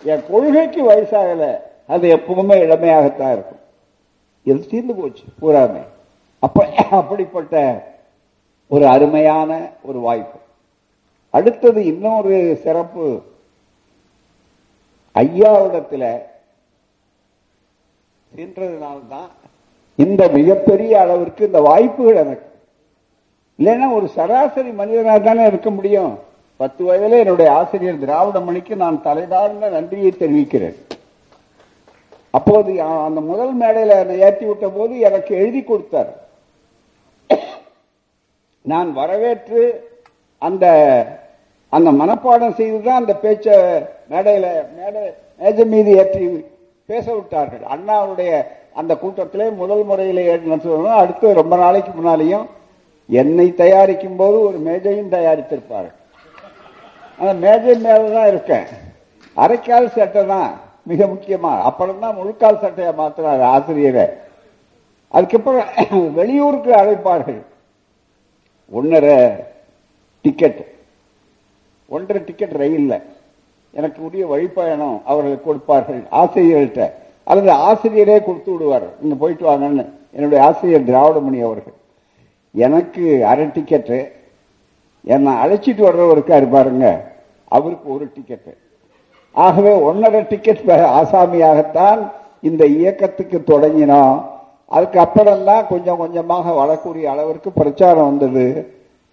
என் 0.04 0.25
கொள்கைக்கு 0.31 0.90
வயசாகல. 0.90 1.59
அது 1.87 2.16
எப்பவுமே 2.16 2.57
இளமையாகத்தான் 2.66 3.33
இருக்கும். 3.33 3.62
இது 4.43 4.66
தீர்ந்து 4.66 4.95
போச்சு 4.95 5.23
பூராமே. 5.43 5.83
அப்ப 6.38 6.66
அப்படிப்பட்ட 6.90 7.85
ஒரு 8.69 8.87
அருமையான 8.87 9.71
ஒரு 9.83 9.99
வாய்ப்பு. 9.99 10.38
அடுத்தது 11.31 11.85
இன்னொரு 11.85 12.61
சிறப்பு. 12.62 13.23
ஐயாவிடத்தில் 15.14 16.23
சென்றதுனால்தான் 18.37 19.31
இந்த 20.02 20.22
மிகப்பெரிய 20.36 20.92
அளவிற்கு 21.04 21.42
இந்த 21.48 21.60
வாய்ப்புகள் 21.68 22.20
எனக்கு. 22.24 22.46
இல்லைன்னா 23.58 23.88
ஒரு 23.98 24.06
சராசரி 24.14 24.70
மனிதனாக 24.80 25.18
தானே 25.26 25.44
இருக்க 25.50 25.68
முடியும். 25.70 26.12
பத்து 26.60 26.82
வயதிலே 26.88 27.20
என்னுடைய 27.24 27.48
ஆசிரியர் 27.58 28.02
திராவிட 28.02 28.40
மணிக்கு 28.48 28.74
நான் 28.82 28.96
தலைதார்ந்த 29.06 29.68
நன்றியை 29.76 30.10
தெரிவிக்கிறேன். 30.22 30.76
அப்போது 32.38 32.70
அந்த 33.06 33.20
முதல் 33.30 33.54
மேடையில 33.62 33.98
என்னை 34.02 34.16
ஏற்றி 34.26 34.44
விட்ட 34.46 34.68
போது 34.76 34.94
எனக்கு 35.08 35.32
எழுதி 35.42 35.60
கொடுத்தார். 35.62 36.12
நான் 38.72 38.90
வரவேற்று 39.00 39.62
அந்த 40.48 40.64
அந்த 41.76 41.90
மனப்பாடம் 42.00 42.58
செய்துதான் 42.58 43.00
அந்த 43.02 43.14
பேச்ச 43.22 43.46
மேடையில 44.10 44.46
மேடை 44.78 45.02
மேஜை 45.40 45.64
மீது 45.72 45.90
ஏற்றி 46.00 46.24
பேச 46.90 47.06
விட்டார்கள். 47.14 47.64
அண்ணாவுடைய 47.74 48.30
அந்த 48.81 48.93
கூட்டத்திலே 49.02 49.47
முதல் 49.62 49.85
முறையில் 49.88 50.23
நடத்துவதும் 50.50 51.00
அடுத்து 51.02 51.26
ரொம்ப 51.40 51.54
நாளைக்கு 51.64 51.90
முன்னாலேயும் 51.99 52.47
என்னை 53.21 53.47
தயாரிக்கும் 53.62 54.19
போது 54.21 54.37
ஒரு 54.49 54.59
மேஜையும் 54.66 55.14
தயாரித்திருப்பார்கள் 55.14 55.99
அந்த 57.19 57.33
மேஜை 57.45 57.75
மேலதான் 57.87 58.31
இருக்கேன். 58.33 58.66
அரைக்கால் 59.37 59.93
சட்டை 59.97 60.23
தான் 60.26 60.49
மிக 60.90 61.07
முக்கியமா. 61.12 61.52
அப்புறம் 61.69 62.00
தான் 62.04 62.16
முழுக்கால் 62.19 62.62
சட்டையை 62.62 62.93
மாத்தினார் 63.00 63.45
ஆசிரியரை. 63.54 64.07
அதுக்கப்புறம் 65.16 66.12
வெளியூருக்கு 66.19 66.73
அழைப்பார்கள். 66.81 67.40
ஒன்னரை 68.78 69.16
டிக்கெட் 70.25 70.61
ஒன்றரை 71.95 72.23
டிக்கெட் 72.28 72.59
ரயில்ல. 72.62 72.95
எனக்கு 73.78 74.00
உரிய 74.07 74.25
வழிப்பயணம் 74.33 74.99
அவர்கள் 75.11 75.47
கொடுப்பார்கள் 75.47 76.02
ஆசிரியர்கள்ட்ட. 76.21 76.85
அல்லது 77.25 77.52
ஆசிரியரே 77.69 78.16
கொடுத்து 78.25 78.52
விடுவார். 78.52 78.87
நீங்க 79.00 79.14
போயிட்டு 79.14 79.45
வாங்கன்னு. 79.47 79.85
என்னுடைய 80.12 80.45
ஆசிரியர் 80.45 80.88
திராவிடமணி 80.88 81.40
அவர்கள். 81.49 81.78
எனக்கு 82.52 83.04
அரை 83.26 83.47
டிக்கெட்டு 83.47 83.99
என்னை 85.04 85.33
அழைச்சிட்டு 85.45 85.83
வர்றவருக்காரு 85.87 86.50
பாருங்க 86.50 87.14
அவருக்கு 87.49 87.95
ஒரு 87.95 88.04
டிக்கெட்டு 88.16 88.52
ஆகவே 89.33 89.73
ஒன்னரை 89.88 90.28
டிக்கெட் 90.28 90.62
ஆசாமியாகத்தான் 91.00 92.00
இந்த 92.40 92.66
இயக்கத்துக்கு 92.66 93.38
தொடங்கினோம். 93.47 94.23
அதுக்கு 94.66 94.99
அப்புறம்தான் 94.99 95.66
கொஞ்சம் 95.69 95.97
கொஞ்சமாக 95.97 96.52
வளக்கூடிய 96.52 97.11
அளவிற்கு 97.11 97.50
பிரச்சாரம் 97.52 98.04
வந்தது. 98.04 98.47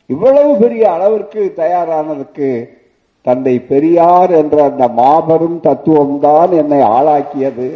இவ்வளவு 0.06 0.56
பெரிய 0.56 0.92
அளவிற்கு 0.92 1.54
தயாரானதுக்கு 1.58 2.50
தந்தை 3.22 3.60
பெரியார் 3.60 4.32
என்ற 4.32 4.64
அந்த 4.64 4.88
மாபெரும் 4.88 5.60
தத்துவம்தான் 5.64 6.50
என்னை 6.50 6.80
ஆளாக்கியது. 6.80 7.70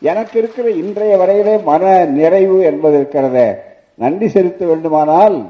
எனக்கு 0.00 0.38
இருக்கிற 0.38 0.70
இன்றைய 0.70 1.16
வரையிலே 1.16 1.62
மன 1.62 2.04
நிறைவு 2.04 2.60
என்பது 2.60 2.96
இருக்கிறத. 3.00 3.58
நன்றி 3.94 4.28
செலுத்த 4.28 4.66
வேண்டுமானால் 4.66 5.44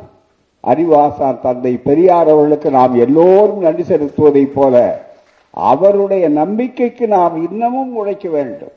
அறிவாசான் 0.65 1.41
தந்தை 1.41 1.77
பெரியார் 1.77 2.29
அவர்களுக்கு 2.29 2.71
நாம் 2.71 2.95
எல்லோரும் 2.95 3.59
நன்றி 3.59 3.83
செலுத்துவதைப் 3.83 4.55
போல 4.55 5.05
அவருடைய 5.51 6.29
நம்பிக்கைக்கு 6.29 7.09
நாம் 7.09 7.51
இன்னமும் 7.51 7.97
உழைக்க 7.97 8.29
வேண்டும். 8.29 8.73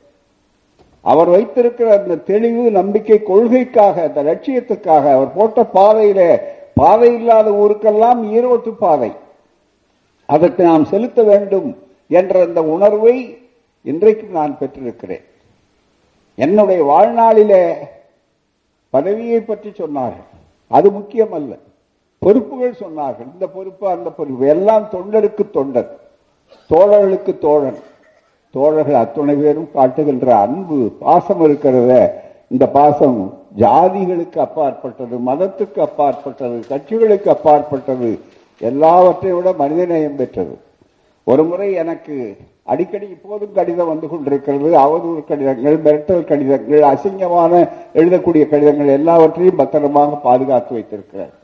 அவர் 1.00 1.28
வைத்திருக்கிற 1.28 1.98
அந்த 1.98 2.16
தெளிவு 2.16 2.70
நம்பிக்கை 2.70 3.22
கொள்கைக்காக 3.22 4.02
அந்த 4.02 4.22
லட்சியத்துக்காக 4.22 5.04
அவர் 5.12 5.34
போட்ட 5.34 5.66
பாதையில 5.74 6.40
பாதை 6.74 7.14
இல்லாத 7.14 7.50
ஊருக்கெல்லாம் 7.50 8.20
ஈரோட்டு 8.36 8.72
பாதை. 8.78 9.12
அதற்கு 10.26 10.64
நாம் 10.64 10.84
செலுத்த 10.84 11.22
வேண்டும் 11.22 11.78
என்ற 12.08 12.40
அந்த 12.40 12.62
உணர்வை 12.62 13.38
இன்றைக்கு 13.82 14.26
நான் 14.32 14.58
பெற்றிருக்கிறேன். 14.58 15.24
என்னுடைய 16.44 16.80
வாழ்நாளிலே 16.90 17.62
பதவியை 18.94 19.40
பற்றி 19.40 19.70
சொன்னார்கள். 19.80 20.28
அது 20.76 20.88
முக்கியம் 20.98 21.34
அல்ல 21.38 21.52
பொறுப்புகள் 22.22 22.80
சொன்னார்கள். 22.82 23.28
இந்த 23.34 23.46
பொறுப்பு 23.56 23.84
அந்த 23.96 24.08
பொறுப்பு. 24.18 24.44
எல்லாம் 24.54 24.86
தொண்டருக்கு 24.94 25.44
தொண்டர் 25.56 25.90
தோழர்களுக்கு 26.70 27.32
தோழன். 27.44 27.80
தோழர்கள் 28.54 29.00
அத்துணை 29.02 29.34
பேரும் 29.42 29.70
காட்டுகின்ற 29.76 30.28
அன்பு 30.44 30.78
பாசம் 31.04 31.42
இருக்கிறத 31.46 31.92
இந்த 32.52 32.64
பாசம் 32.76 33.18
ஜாதிகளுக்கு 33.62 34.38
அப்பாற்பட்டது 34.46 35.16
மதத்துக்கு 35.28 35.80
அப்பாற்பட்டது 35.86 36.58
கட்சிகளுக்கு 36.70 37.28
அப்பாற்பட்டது 37.34 38.10
எல்லாவற்றை 38.70 39.32
விட 39.36 39.50
மனிதநேயம் 39.62 40.18
பெற்றது. 40.20 40.54
ஒரு 41.30 41.42
முறை 41.48 41.68
எனக்கு 41.82 42.14
அடிக்கடி 42.72 43.06
இப்போதும் 43.16 43.56
கடிதம் 43.58 43.90
வந்து 43.92 44.06
கொண்டிருக்கிறது 44.08 44.70
அவதூறு 44.84 45.20
கடிதங்கள் 45.30 45.76
மிரட்டல் 45.86 46.28
கடிதங்கள் 46.30 46.84
அசிங்கமான 46.92 47.52
எழுதக்கூடிய 48.00 48.44
கடிதங்கள் 48.52 48.96
எல்லாவற்றையும் 48.98 49.60
பத்திரமாக 49.60 50.18
பாதுகாத்து 50.26 50.72
வைத்திருக்கிறார். 50.76 51.34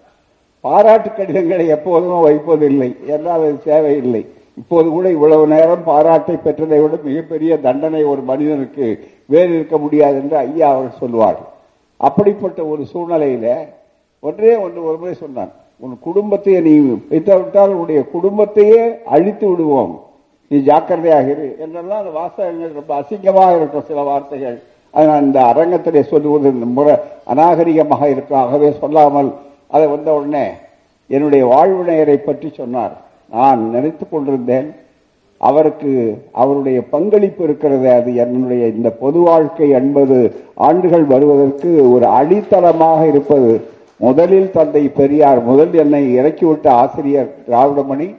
பாராட்டு 0.65 1.11
கடிதங்களை 1.19 1.67
எப்போதும் 1.77 2.25
வைப்பதில்லை 2.27 2.91
எல்லாம் 3.17 3.43
அது 3.43 3.59
தேவையில்லை. 3.69 4.23
இப்போது 4.61 4.89
கூட 4.95 5.07
இவ்வளவு 5.17 5.45
நேரம் 5.55 5.83
பாராட்டை 5.91 6.37
பெற்றதை 6.47 6.79
விட 6.83 6.97
மிகப்பெரிய 7.09 7.53
தண்டனை 7.67 8.03
ஒரு 8.13 8.23
மனிதனுக்கு 8.31 8.87
வேறு 9.33 9.53
இருக்க 9.57 9.77
முடியாது 9.85 10.17
என்று 10.23 10.37
ஐயா 10.47 10.69
அவர் 10.77 10.99
சொல்வார் 11.01 11.41
அப்படிப்பட்ட 12.01 12.61
ஒரு 12.73 12.83
சூழ்நிலையில 12.93 13.49
ஒன்றே 14.23 14.55
ஒன்று 14.65 14.81
ஒரு 14.89 14.97
முறை 15.03 15.15
சொன்னான். 15.25 15.53
உன் 15.79 15.99
குடும்பத்தையே 16.01 16.61
நீ 16.61 16.79
வைத்தாவிட்டால் 17.11 17.69
உன்னுடைய 17.69 18.03
குடும்பத்தையே 18.03 19.03
அழித்து 19.05 19.49
விடுவோம். 19.49 20.05
நீ 20.49 20.59
ஜாக்கிரதையாக 20.59 21.31
இரு. 21.31 21.57
என்றெல்லாம் 21.59 21.99
அந்த 21.99 22.11
வாசகங்கள் 22.11 22.73
ரொம்ப 22.73 23.01
அசிங்கமாக 23.01 23.57
இருக்கும் 23.57 23.85
சில 23.85 24.03
வார்த்தைகள். 24.03 24.63
அதை 24.91 25.07
நான் 25.07 25.25
இந்த 25.25 25.41
அரங்கத்திலே 25.41 26.01
சொல்லுவது 26.03 26.53
இந்த 26.53 26.67
முறை 26.67 26.95
அநாகரிகமாக 27.35 28.11
இருக்கும். 28.11 28.39
ஆகவே 28.39 28.71
சொல்லாமல் 28.81 29.33
அதை 29.67 29.87
வந்த 29.87 30.15
உடனே 30.15 30.47
என்னுடைய 31.07 31.47
வாழ்வினையரை 31.47 32.15
பற்றி 32.15 32.53
சொன்னார். 32.57 32.97
நான் 33.31 33.71
நினைத்துக் 33.71 34.11
கொண்டிருந்தேன். 34.11 34.75
அவருக்கு 35.39 36.25
அவருடைய 36.33 36.89
பங்களிப்பு 36.89 37.45
இருக்கிறது 37.45 37.91
அது. 37.91 38.15
என்னுடைய 38.15 38.67
இந்த 38.67 38.91
பொது 38.91 39.19
வாழ்க்கை 39.19 39.71
எண்பது 39.71 40.33
ஆண்டுகள் 40.55 41.05
வருவதற்கு 41.05 41.93
ஒரு 41.93 42.07
அடித்தளமாக 42.07 43.07
இருப்பது. 43.07 43.75
முதலில் 43.97 44.51
தந்தை 44.51 44.89
பெரியார் 44.89 45.41
முதல் 45.43 45.75
என்னை 45.75 46.19
இறக்கிவிட்ட 46.19 46.69
ஆசிரியர் 46.69 47.31
திராவிடமணி. 47.49 48.17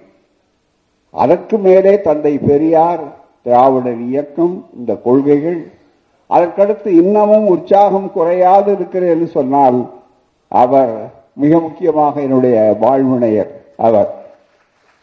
அதற்கு 1.12 1.58
மேலே 1.58 2.02
தந்தை 2.02 2.38
பெரியார் 2.38 3.04
திராவிடர் 3.44 4.02
இயக்கம் 4.02 4.56
இந்த 4.78 4.96
கொள்கைகள். 4.96 5.60
அதற்கடுத்து 6.30 6.88
இன்னமும் 6.88 7.48
உற்சாகம் 7.48 8.12
குறையாது 8.12 8.70
இருக்கிறேன்னு 8.74 9.14
என்று 9.16 9.28
சொன்னால் 9.28 9.80
அவர் 10.48 10.94
மிக 11.34 11.60
முக்கியமாக 11.60 12.22
என்னுடைய 12.22 12.78
வாழ்வினையர் 12.82 13.52
அவர். 13.78 14.12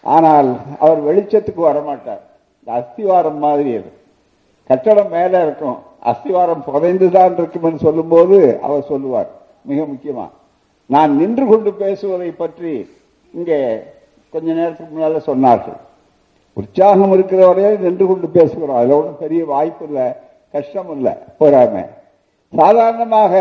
ஆனால் 0.03 0.49
அவர் 0.79 1.01
வெளிச்சத்துக்கு 1.09 1.63
வரமாட்டார். 1.71 2.23
இந்த 2.59 2.71
அஸ்திவாரம் 2.79 3.39
மாதிரி 3.39 3.71
அது. 3.77 3.91
கட்டடம் 4.67 5.11
மேலே 5.11 5.43
இருக்கும். 5.43 5.79
அஸ்திவாரம் 6.11 6.65
புதைந்துதான் 6.67 7.35
இருக்கும் 7.39 7.85
சொல்லும்போது 7.87 8.59
அவர் 8.63 8.89
சொல்லுவார் 8.93 9.31
மிக 9.63 9.85
முக்கியமாக 9.85 10.31
நான் 10.90 11.12
நின்று 11.20 11.44
கொண்டு 11.51 11.70
பேசுவதை 11.83 12.31
பற்றி 12.42 12.73
இங்கே 13.35 13.59
கொஞ்ச 14.33 14.47
நேரத்துக்கு 14.59 14.92
முன்னால 14.94 15.20
சொன்னார்கள். 15.31 15.79
உற்சாகம் 16.61 17.14
இருக்கிறவரையே 17.16 17.70
நின்று 17.85 18.05
கொண்டு 18.11 18.27
பேசுகிறோம் 18.37 18.79
அதில் 18.81 18.99
ஒன்றும் 18.99 19.23
பெரிய 19.23 19.42
வாய்ப்பு 19.53 19.85
இல்லை 19.88 20.07
கஷ்டம் 20.55 20.90
இல்லை 20.97 21.14
போறாம. 21.40 21.75
சாதாரணமாக 22.53 23.35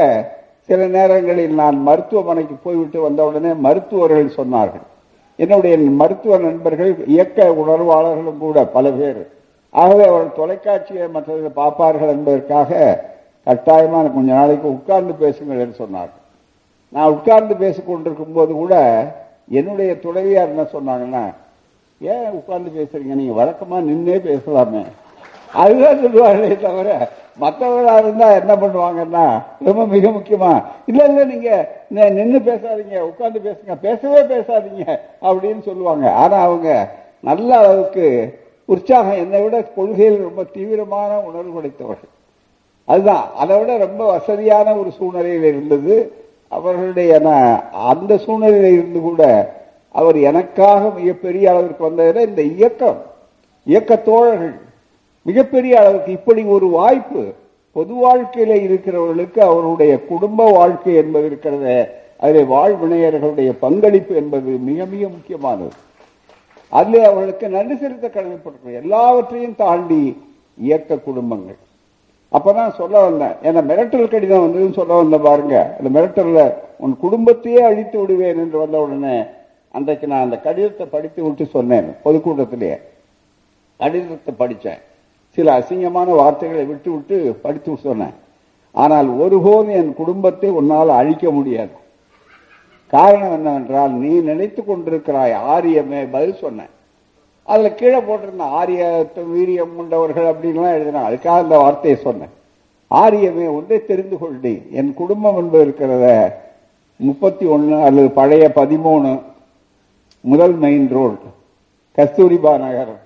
சில 0.69 0.88
நேரங்களில் 0.95 1.53
நான் 1.62 1.77
மருத்துவமனைக்கு 1.88 2.56
போய்விட்டு 2.65 2.99
வந்த 3.06 3.21
உடனே 3.29 3.51
மருத்துவர்கள் 3.65 4.38
சொன்னார்கள். 4.39 4.86
என்னுடைய 5.39 5.75
மருத்துவ 6.01 6.38
நண்பர்கள் 6.47 6.91
இயக்க 7.13 7.47
உணர்வாளர்களும் 7.62 8.41
கூட 8.45 8.65
பல 8.75 8.86
பேர். 8.99 9.21
ஆகவே 9.82 10.03
அவர்கள் 10.10 10.38
தொலைக்காட்சியை 10.39 11.06
மற்றவர்கள் 11.15 11.60
பார்ப்பார்கள் 11.62 12.13
என்பதற்காக 12.15 12.71
கட்டாயமாக 13.47 14.12
கொஞ்ச 14.17 14.29
நாளைக்கு 14.39 14.67
உட்கார்ந்து 14.77 15.13
பேசுங்கள் 15.23 15.63
என்று 15.63 15.77
சொன்னார்கள். 15.84 16.22
நான் 16.95 17.13
உட்கார்ந்து 17.15 17.56
பேசிக்கொண்டிருக்கும் 17.63 18.38
போது 18.38 18.51
கூட 18.53 18.75
என்னுடைய 19.60 19.91
துணைவியார் 20.03 20.51
என்ன 20.53 20.65
சொன்னாங்கன்னா 20.75 21.23
ஏன் 22.01 22.29
உட்கார்ந்து 22.39 22.69
பேசுறீங்க? 22.77 23.13
நீங்க 23.19 23.34
வழக்கமா 23.39 23.77
நின்னே 23.89 24.17
பேசலாமே. 24.29 24.84
அதுதான் 25.62 26.01
சொல்லுவாங்களே 26.03 26.53
தவிர 26.62 26.89
மற்றவர்களா 27.41 27.93
இருந்தா 28.03 28.27
என்ன 28.39 28.53
பண்ணுவாங்கன்னா 28.62 29.25
ரொம்ப 29.67 29.84
மிக 29.93 30.10
முக்கியமா 30.10 30.51
இல்ல 30.89 31.01
இல்ல 31.10 31.21
நீங்க 31.34 31.49
நின்று 32.17 32.39
பேசாதீங்க 32.49 32.97
உட்கார்ந்து 33.10 33.39
பேசுங்க 33.47 33.75
பேசவே 33.86 34.21
பேசாதீங்க 34.34 34.86
அப்படின்னு 35.27 35.62
சொல்லுவாங்க. 35.69 36.06
ஆனா 36.23 36.38
அவங்க 36.47 36.69
நல்ல 37.29 37.49
அளவுக்கு 37.62 38.08
உற்சாகம் 38.65 39.21
என்னை 39.23 39.41
விட 39.41 39.56
கொள்கையில் 39.77 40.25
ரொம்ப 40.27 40.43
தீவிரமான 40.56 41.12
உணர்வு 41.29 41.53
படைத்தவர்கள். 41.56 42.12
அதுதான் 42.88 43.25
அதை 43.41 43.53
விட 43.60 43.71
ரொம்ப 43.86 44.03
வசதியான 44.12 44.75
ஒரு 44.82 44.91
சூழ்நிலையில் 44.97 45.49
இருந்தது. 45.53 45.95
அவர்களுடைய 46.58 47.12
அந்த 47.92 48.16
சூழ்நிலையில 48.16 48.74
இருந்து 48.78 49.00
கூட 49.00 49.22
அவர் 49.92 50.18
எனக்காக 50.30 50.89
மிகப்பெரிய 50.89 51.52
அளவிற்கு 51.52 51.84
வந்ததில் 51.84 52.28
இந்த 52.28 52.42
இயக்கம். 52.42 53.00
இயக்க 53.66 53.96
தோழர்கள். 53.96 54.56
மிகப்பெரிய 55.22 55.80
அளவுக்கு 55.80 56.12
இப்படி 56.12 56.44
ஒரு 56.56 56.68
வாய்ப்பு 56.68 57.24
பொது 57.72 57.94
வாழ்க்கையில 58.08 58.54
இருக்கிறவர்களுக்கு 58.63 59.39
அவருடைய 59.39 59.94
குடும்ப 60.06 60.52
வாழ்க்கை 60.52 60.96
என்பது 60.96 61.28
இருக்கிறத 61.30 61.68
அதில் 62.24 62.50
வாழ்வினையர்களுடைய 62.56 63.52
பங்களிப்பு 63.60 64.16
என்பது 64.16 64.50
மிக 64.70 64.86
மிக 64.86 65.08
முக்கியமானது. 65.08 65.72
அதில் 66.70 67.04
அவர்களுக்கு 67.04 67.50
நன்றி 67.50 67.76
செலுத்த 67.78 68.12
கடமைப்பட்டிருக்கிறோம். 68.13 68.82
எல்லாவற்றையும் 68.82 69.56
தாண்டி 69.56 70.04
இயக்க 70.58 70.98
குடும்பங்கள். 70.98 71.60
அப்பதான் 72.38 72.78
சொல்ல 72.80 72.96
வந்தேன். 73.08 73.36
ஏன்னா 73.48 73.62
மிரட்டல் 73.69 74.12
கடிதம் 74.13 74.43
வந்ததுன்னு 74.46 74.80
சொல்ல 74.80 74.93
வந்த 75.02 75.17
பாருங்க. 75.28 75.56
அந்த 75.78 75.89
மிரட்டல்ல 75.98 76.41
உன் 76.84 76.96
குடும்பத்தையே 77.04 77.62
அழித்து 77.69 77.98
விடுவேன் 78.02 78.41
என்று 78.43 78.58
வந்த 78.63 78.78
உடனே 78.86 79.17
அன்றைக்கு 79.78 80.06
நான் 80.12 80.26
அந்த 80.26 80.38
கடிதத்தை 80.48 80.86
படித்து 80.96 81.19
விட்டு 81.26 81.46
சொன்னேன் 81.54 81.88
பொதுக்கூட்டத்திலேயே 82.06 82.78
கடிதத்தை 83.80 84.34
படித்தேன். 84.41 84.82
சில 85.38 85.54
அசிங்கமான 85.60 86.10
வார்த்தைகளை 86.19 86.65
விட்டு 86.72 86.89
விட்டு 86.96 87.17
படித்து 87.46 87.78
சொன்னேன். 87.88 88.15
ஆனால் 88.76 89.10
ஒருபோது 89.24 89.72
என் 89.80 89.93
குடும்பத்தை 90.02 90.50
உன்னால் 90.60 90.98
அழிக்க 91.00 91.26
முடியாது. 91.38 91.74
காரணம் 92.93 93.34
என்னவென்றால் 93.38 93.93
நீ 94.02 94.12
நினைத்து 94.30 94.62
கொண்டிருக்கிறாய் 94.62 95.34
ஆரியமே 95.54 96.02
பதில் 96.15 96.41
சொன்னேன். 96.43 96.72
அதுல 97.43 97.71
கீழே 97.71 97.97
போட்டிருந்தேன் 97.97 98.51
ஆரிய 98.60 99.06
வீரியம் 99.36 99.75
கொண்டவர்கள் 99.75 100.34
அப்படின்லாம் 100.34 100.75
எழுதினா 100.75 101.01
அதுக்காக 101.10 101.41
அந்த 101.43 101.58
வார்த்தையை 101.58 101.99
சொன்னேன். 102.01 102.29
ஆரியமே 102.95 103.53
ஒன்றை 103.56 103.86
தெரிந்து 103.86 104.17
கொள்டி. 104.17 104.62
என் 104.71 104.93
குடும்பம் 104.93 105.38
என்பது 105.38 105.65
இருக்கிறத 105.65 106.32
முப்பத்தி 106.95 107.45
ஒன்னு 107.45 107.84
அல்லது 107.84 108.12
பழைய 108.12 108.51
பதிமூணு 108.56 109.21
முதல் 110.21 110.53
மெயின் 110.53 110.89
ரோடு 110.89 111.15
கஸ்தூரிபா 111.97 112.60
நகர் 112.60 112.99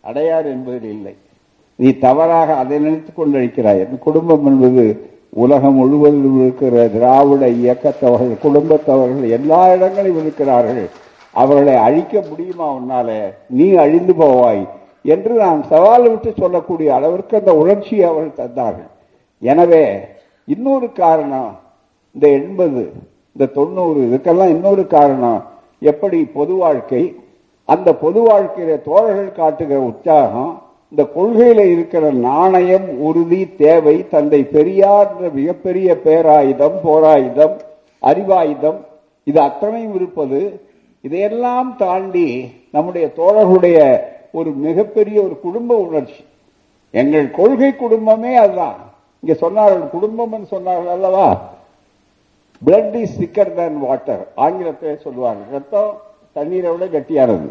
அடையார் 0.00 0.46
என்பதில் 0.46 0.90
இல்லை. 0.90 1.14
நீ 1.74 1.92
தவறாக 1.92 2.54
அதை 2.54 2.78
நினைத்துக் 2.78 3.20
கொண்டிருக்கிறாய். 3.20 3.78
என் 3.78 3.98
குடும்பம் 3.98 4.46
என்பது 4.46 5.12
உலகம் 5.28 5.74
முழுவதும் 5.74 6.40
இருக்கிற 6.40 6.88
திராவிட 6.88 7.48
இயக்கத்தவர்கள் 7.48 8.38
குடும்பத்தவர்கள் 8.42 9.30
எல்லா 9.30 9.72
இடங்களிலும் 9.74 10.18
இருக்கிறார்கள். 10.18 10.88
அவர்களை 11.34 11.76
அழிக்க 11.86 12.14
முடியுமா 12.28 12.66
உன்னால? 12.78 13.08
நீ 13.56 13.66
அழிந்து 13.84 14.14
போவாய் 14.20 14.62
என்று 15.04 15.32
நான் 15.44 15.60
சவால் 15.72 16.06
விட்டு 16.10 16.30
சொல்லக்கூடிய 16.42 16.88
அளவிற்கு 16.98 17.34
அந்த 17.40 17.52
உணர்ச்சியை 17.62 18.04
அவர்கள் 18.10 18.40
தந்தார்கள். 18.42 18.90
எனவே 19.42 19.84
இன்னொரு 20.48 20.88
காரணம் 21.02 21.52
இந்த 22.16 22.26
எண்பது 22.38 22.82
இந்த 23.36 23.46
தொண்ணூறு 23.56 24.00
இதுக்கெல்லாம் 24.08 24.52
இன்னொரு 24.56 24.82
காரணம் 24.86 25.40
எப்படி 25.82 26.18
பொது 26.36 26.54
வாழ்க்கை 26.54 27.02
அந்த 27.68 27.88
பொது 28.02 28.20
வாழ்க்கையில 28.26 28.72
தோழர்கள் 28.82 29.38
காட்டுகிற 29.38 29.78
உற்சாகம் 29.88 30.52
இந்த 30.92 31.02
கொள்கையில 31.14 31.60
இருக்கிற 31.74 32.04
நாணயம் 32.26 32.88
உறுதி 33.06 33.40
தேவை 33.56 33.94
தந்தை 34.12 34.40
பெரியார் 34.52 35.08
என்ற 35.10 35.28
மிகப்பெரிய 35.38 35.88
பேராயுதம் 36.04 36.76
போராயுதம் 36.84 37.56
அறிவாயுதம் 38.02 38.78
இது 39.26 39.40
அத்தனையும் 39.40 39.96
இருப்பது 39.98 40.40
இதையெல்லாம் 41.06 41.76
தாண்டி 41.76 42.28
நம்முடைய 42.72 43.06
தோழர்களுடைய 43.16 43.78
ஒரு 44.32 44.50
மிகப்பெரிய 44.50 45.22
ஒரு 45.22 45.40
குடும்ப 45.40 45.76
உணர்ச்சி. 45.76 46.24
எங்கள் 46.90 47.30
கொள்கை 47.30 47.76
குடும்பமே 47.76 48.36
அதுதான். 48.36 48.78
இங்க 49.20 49.34
சொன்னார்கள் 49.46 49.90
குடும்பம் 49.90 50.46
சொன்னார்கள் 50.50 50.94
அல்லவா? 50.96 51.26
Blood 52.66 52.94
is 52.94 53.20
thicker 53.20 53.52
than 53.58 53.72
water 53.78 54.28
ஆங்கிலத்தை 54.34 54.96
சொல்லுவாங்க 54.96 55.42
ரத்தம் 55.52 56.00
தண்ணீரை 56.32 56.70
விட 56.72 56.98
கட்டியானது. 56.98 57.50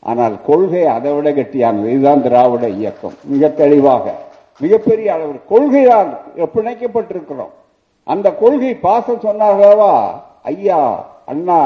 ஆனால் 0.00 0.36
கொள்கை 0.46 0.86
அதை 0.86 1.12
விட 1.12 1.30
கட்டியானது. 1.30 1.88
இதுதான் 1.94 2.22
திராவிட 2.22 2.68
இயக்கம். 2.68 3.16
மிக 3.22 3.48
தெளிவாக. 3.48 4.14
மிகப்பெரிய 4.58 5.12
அளவில் 5.12 5.48
கொள்கைதான் 5.50 6.10
பிணைக்கப்பட்டிருக்கிறோம் 6.54 7.54
அந்த 8.02 8.32
கொள்கை 8.32 8.74
பாசம் 8.74 9.20
சொன்னார்களவா 9.20 9.94
ஐயா 10.42 11.06
அண்ணா 11.26 11.60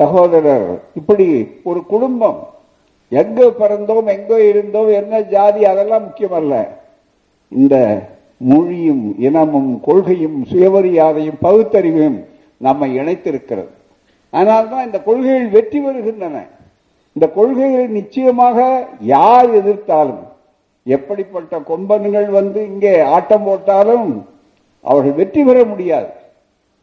சகோதரர் 0.00 0.68
இப்படி 1.00 1.26
ஒரு 1.70 1.80
குடும்பம் 1.92 2.40
எங்க 3.12 3.40
பிறந்தோம் 3.60 4.06
எங்க 4.16 4.32
இருந்தோம் 4.50 4.90
என்ன 5.00 5.20
ஜாதி 5.34 5.62
அதெல்லாம் 5.72 6.04
முக்கியமல்ல. 6.06 6.54
இந்த 7.52 7.76
மொழியும் 8.50 9.04
இனமும் 9.26 9.72
கொள்கையும் 9.88 10.38
சுயமரியாதையும் 10.50 11.42
பகுத்தறிவும் 11.46 12.18
நம்மை 12.66 12.88
இணைத்திருக்கிறது. 13.00 13.70
அதனால்தான் 14.32 14.86
இந்த 14.88 14.98
கொள்கைகள் 15.08 15.54
வெற்றி 15.56 15.78
பெறுகின்றன. 15.80 16.36
இந்த 17.16 17.26
கொள்கைகளை 17.36 17.86
நிச்சயமாக 17.98 18.58
யார் 19.14 19.48
எதிர்த்தாலும் 19.60 20.24
எப்படிப்பட்ட 20.86 21.58
கொம்பன்கள் 21.70 22.28
வந்து 22.38 22.60
இங்கே 22.70 22.94
ஆட்டம் 23.14 23.46
போட்டாலும் 23.48 24.08
அவர்கள் 24.84 25.18
வெற்றி 25.20 25.42
பெற 25.44 25.58
முடியாது. 25.72 26.10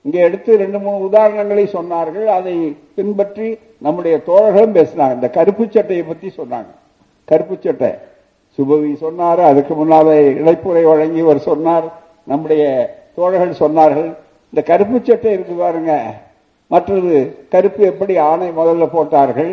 இங்கே 0.05 0.19
எடுத்து 0.27 0.57
ரெண்டு 0.57 0.79
மூணு 0.79 0.97
உதாரணங்களை 1.07 1.63
சொன்னார்கள். 1.77 2.27
அதை 2.37 2.53
பின்பற்றி 2.95 3.47
நம்முடைய 3.85 4.15
தோழர்களும் 4.27 4.77
பேசினாங்க. 4.77 5.17
இந்த 5.19 5.29
கருப்பு 5.29 5.65
சட்டையை 5.69 6.03
பத்தி 6.03 6.27
சொன்னாங்க. 6.37 6.71
கருப்பு 7.31 7.55
சட்டை. 7.63 7.91
சுபவி 8.57 8.91
சொன்னார் 9.03 9.41
அதுக்கு 9.49 9.73
முன்னால 9.81 10.07
இழைப்புரை 10.39 10.83
வழங்கியவர் 10.91 11.47
சொன்னார். 11.49 11.87
நம்முடைய 12.31 12.63
தோழர்கள் 13.15 13.59
சொன்னார்கள் 13.63 14.09
இந்த 14.53 14.61
கருப்பு 14.69 14.97
சட்டை 15.03 15.31
இருக்கு 15.33 15.53
பாருங்க. 15.53 15.93
மற்றது 16.67 17.13
கருப்பு 17.53 17.81
எப்படி 17.91 18.17
ஆணை 18.29 18.47
முதல்ல 18.59 18.85
போட்டார்கள்? 18.95 19.51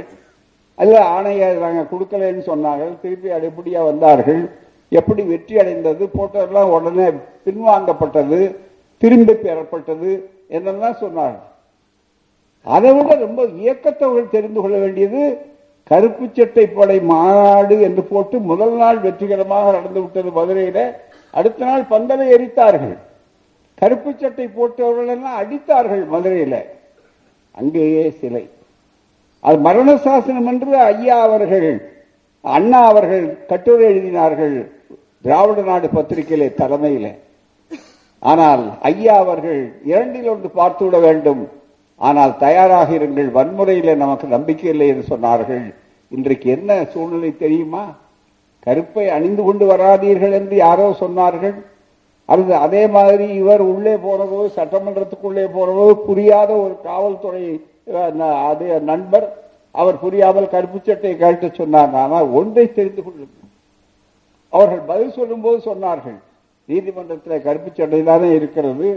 அல்ல 0.74 0.94
ஆணையை 1.16 1.46
நாங்கள் 1.64 1.90
கொடுக்கலன்னு 1.92 2.42
சொன்னார்கள். 2.52 2.92
திருப்பி 3.02 3.28
அடிப்படியா 3.36 3.82
வந்தார்கள். 3.90 4.40
எப்படி 4.88 5.22
வெற்றி 5.22 5.54
அடைந்தது? 5.58 6.04
போட்டதெல்லாம் 6.16 6.72
உடனே 6.76 7.06
பின்வாங்கப்பட்டது 7.46 8.40
திரும்பி 9.02 9.34
பெறப்பட்டது. 9.44 10.10
என்னெல்லாம் 10.50 11.00
சொன்னார்கள் 11.02 11.44
அதை 12.62 12.92
விட 12.92 13.14
ரொம்ப 13.14 13.44
இயக்கத்தை 13.44 14.08
அவர்கள் 14.08 14.30
தெரிந்து 14.30 14.60
கொள்ள 14.60 14.78
வேண்டியது 14.78 15.20
கருப்பு 15.84 16.28
சட்டை 16.32 16.66
படை 16.66 17.00
மாநாடு 17.00 17.80
என்று 17.80 18.02
போட்டு 18.02 18.38
முதல் 18.38 18.72
நாள் 18.72 18.98
வெற்றிகரமாக 18.98 19.72
நடந்து 19.72 20.00
விட்டது 20.02 20.30
மதுரையில. 20.30 20.92
அடுத்த 21.30 21.64
நாள் 21.64 21.82
பந்தலை 21.90 22.26
எரித்தார்கள். 22.36 22.96
கருப்பு 23.74 24.14
சட்டை 24.16 24.46
போட்டவர்கள் 24.46 25.08
எல்லாம் 25.08 25.38
அடித்தார்கள் 25.42 26.02
மதுரையில. 26.14 26.56
அங்கேயே 27.52 28.10
சிலை. 28.10 28.48
அது 29.40 29.58
மரண 29.58 29.96
சாசனம் 29.96 30.46
என்று 30.46 30.78
ஐயா 30.78 31.22
அவர்கள் 31.22 31.92
அண்ணா 32.40 32.88
அவர்கள் 32.88 33.46
கட்டுரை 33.46 33.86
எழுதினார்கள் 33.92 34.70
திராவிட 35.22 35.62
நாடு 35.62 35.88
பத்திரிகையிலே 35.88 36.54
தலைமையிலே. 36.54 37.12
ஆனால் 38.30 38.64
ஐயா 38.90 39.14
அவர்கள் 39.24 39.60
இரண்டில் 39.90 40.30
ஒன்று 40.32 40.48
பார்த்துவிட 40.58 40.96
வேண்டும். 41.06 41.42
ஆனால் 42.00 42.32
தயாராக 42.44 42.88
இருங்கள் 42.98 43.28
வன்முறையில 43.38 43.94
நமக்கு 44.04 44.26
நம்பிக்கை 44.34 44.68
இல்லை 44.72 44.88
என்று 44.92 45.04
சொன்னார்கள். 45.12 45.64
இன்றைக்கு 46.12 46.48
என்ன 46.56 46.70
சூழ்நிலை 46.94 47.30
தெரியுமா? 47.44 47.84
கருப்பை 48.66 49.06
அணிந்து 49.16 49.42
கொண்டு 49.46 49.64
வராதீர்கள் 49.72 50.34
என்று 50.40 50.56
யாரோ 50.66 50.86
சொன்னார்கள். 51.02 51.56
அல்லது 52.32 52.54
அதே 52.66 52.82
மாதிரி 52.96 53.26
இவர் 53.40 53.62
உள்ளே 53.72 53.94
போனபோது 54.04 54.48
சட்டமன்றத்துக்குள்ளே 54.58 55.44
போனபோது 55.56 55.94
புரியாத 56.06 56.50
ஒரு 56.64 56.74
காவல்துறை 56.88 57.44
அது 58.50 58.66
நண்பர் 58.90 59.26
அவர் 59.80 59.96
புரியாமல் 60.04 60.52
கருப்பு 60.54 60.78
சட்டை 60.78 61.12
கழட்ட 61.22 61.48
சொன்னார். 61.60 61.92
ஆனால் 62.04 62.28
ஒன்றை 62.38 62.64
தெரிந்து 62.78 63.02
கொள்ளுங்கள். 63.02 63.50
அவர்கள் 64.52 64.88
பதில் 64.90 65.16
சொல்லும்போது 65.18 65.58
சொன்னார்கள். 65.70 66.18
நீதிமன்றத்தில் 66.68 67.44
கருப்பு 67.46 67.70
சட்டை 67.72 68.00
தானே 68.08 68.28
இருக்கிறது 68.38 68.88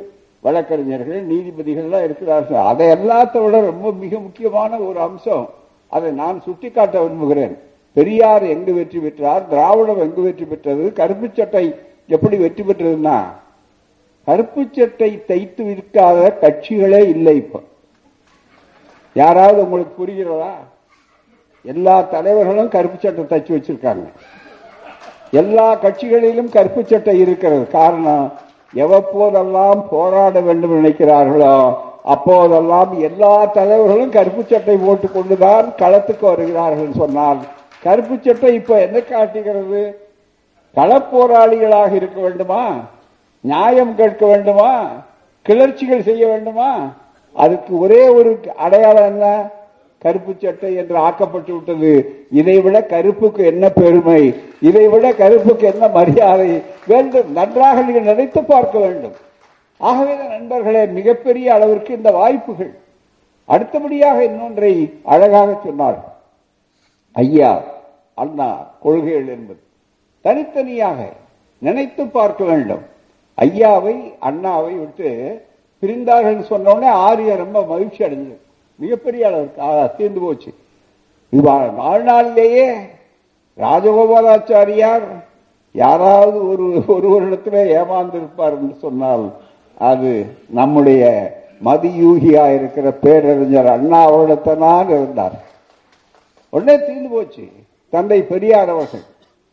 வழக்கறிஞர்கள் 0.46 1.22
நீதிபதிகள்லாம் 1.32 2.06
இருக்கிறார்கள். 2.08 2.62
அதை 2.72 2.86
எல்லாத்த 2.98 3.36
விட 3.44 3.56
ரொம்ப 3.72 3.88
மிக 4.04 4.14
முக்கியமான 4.26 4.72
ஒரு 4.88 5.00
அம்சம். 5.08 5.48
அதை 5.96 6.10
நான் 6.22 6.38
சுட்டிக்காட்ட 6.46 6.96
விரும்புகிறேன். 7.04 7.56
பெரியார் 7.98 8.46
எங்கு 8.54 8.74
வெற்றி 8.78 9.00
பெற்றார் 9.04 9.44
திராவிடம் 9.52 10.02
எங்கு 10.06 10.22
வெற்றி 10.28 10.46
பெற்றது 10.46 10.86
கருப்பு 11.00 11.28
சட்டை 11.38 11.66
எப்படி 12.16 12.38
வெற்றி 12.44 12.64
பெற்றதுன்னா 12.64 13.18
கருப்பு 14.28 14.64
சட்டை 14.78 15.12
தைத்து 15.30 15.62
விற்காத 15.70 16.20
கட்சிகளே 16.44 17.02
இல்லை 17.14 17.36
இப்ப. 17.44 17.62
யாராவது 19.16 19.60
உங்களுக்கு 19.66 19.94
புரிகிறதா? 20.02 20.54
எல்லா 21.66 21.96
தலைவர்களும் 22.14 22.74
கருப்பு 22.76 22.98
சட்டை 22.98 23.24
தைச்சு 23.32 23.52
வச்சிருக்காங்க. 23.56 24.06
எல்லா 25.32 25.76
கட்சிகளிலும் 25.76 26.50
கருப்பு 26.50 26.86
சட்டை 26.86 27.20
இருக்கிறது. 27.20 27.68
காரணம் 27.68 28.34
எவ்வப்போதெல்லாம் 28.74 29.86
போராட 29.90 30.42
வேண்டும் 30.42 30.86
நினைக்கிறார்களோ 30.86 31.76
அப்போதெல்லாம் 32.04 33.00
எல்லா 33.00 33.46
தலைவர்களும் 33.46 34.10
கருப்பு 34.10 34.44
சட்டை 34.44 34.78
போட்டுக் 34.78 35.14
கொண்டுதான் 35.14 35.74
களத்துக்கு 35.78 36.22
வருகிறார்கள். 36.22 36.92
சொன்னால் 36.92 37.38
கருப்பு 37.84 38.18
சட்டை 38.22 38.54
இப்ப 38.54 38.82
என்ன 38.82 39.00
காட்டுகிறது? 39.00 40.08
களப்போராளிகளாக 40.76 41.96
இருக்க 41.96 42.22
வேண்டுமா? 42.22 42.70
நியாயம் 43.42 43.96
கேட்க 43.96 44.26
வேண்டுமா? 44.26 44.86
கிளர்ச்சிகள் 45.50 46.02
செய்ய 46.02 46.28
வேண்டுமா? 46.28 46.94
அதுக்கு 47.34 47.80
ஒரே 47.80 48.08
ஒரு 48.08 48.40
அடையாளம் 48.58 49.04
என்ன? 49.04 49.50
கருப்பு 49.98 50.34
சட்டை 50.38 50.76
என்று 50.76 50.98
ஆக்கப்பட்டு 50.98 51.52
விட்டது. 51.52 52.19
இதை 52.32 52.60
விட 52.60 52.80
கருப்புக்கு 52.80 53.46
என்ன 53.46 53.70
பெருமை? 53.70 54.34
இதை 54.62 54.88
விட 54.88 55.12
கருப்புக்கு 55.12 55.74
என்ன 55.74 55.88
மரியாதை? 55.88 56.62
வேண்டும். 56.88 57.32
நன்றாக 57.32 57.82
நீங்கள் 57.82 58.02
நினைத்து 58.02 58.44
பார்க்க 58.44 58.80
வேண்டும். 58.80 59.12
ஆகவே 59.78 60.16
நண்பர்களே 60.16 60.86
மிகப்பெரிய 60.86 61.54
அளவிற்கு 61.54 61.94
இந்த 61.94 62.12
வாய்ப்புகள். 62.12 62.78
அடுத்தபடியாக 63.46 64.24
இன்னொன்றை 64.24 64.94
அழகாக 65.04 65.58
சொன்னார். 65.64 66.22
ஐயா 67.12 67.64
அண்ணா 68.14 68.68
கொள்கைகள் 68.82 69.28
என்பது. 69.28 69.60
தனித்தனியாக 70.22 71.10
நினைத்து 71.58 72.08
பார்க்க 72.08 72.44
வேண்டும். 72.44 72.82
ஐயாவை 73.42 74.14
அண்ணாவை 74.22 74.80
விட்டு 74.80 75.42
பிரிந்தார்கள் 75.82 76.42
சொன்ன 76.42 76.74
உடனே 76.74 77.36
ரொம்ப 77.36 77.66
மகிழ்ச்சி 77.66 78.04
அடைஞ்சது. 78.04 78.38
மிகப்பெரிய 78.76 79.28
அளவிற்கு 79.28 79.62
தீர்ந்து 79.98 80.20
போச்சு. 80.20 80.54
இவ்வாறு 81.30 81.70
வாழ்நாளிலேயே 81.82 82.68
ராஜகோபாலாச்சாரியார் 83.58 85.08
யாராவது 85.72 86.38
ஒரு 86.52 86.66
ஒருவரிடத்திலே 86.88 87.64
ஏமாந்திருப்பார் 87.80 88.56
என்று 88.60 88.76
சொன்னால் 88.82 89.26
அது 89.78 90.12
நம்முடைய 90.50 91.04
மதியூகியா 91.66 92.54
இருக்கிற 92.56 92.92
பேரறிஞர் 92.92 93.68
அண்ணா 93.68 94.00
அவரிடத்தான் 94.10 94.90
இருந்தார். 94.90 95.36
உடனே 96.50 96.76
தீர்ந்து 96.86 97.10
போச்சு. 97.10 97.46
தந்தை 97.90 98.20
பெரியார் 98.22 98.70
அவர்கள் 98.70 99.06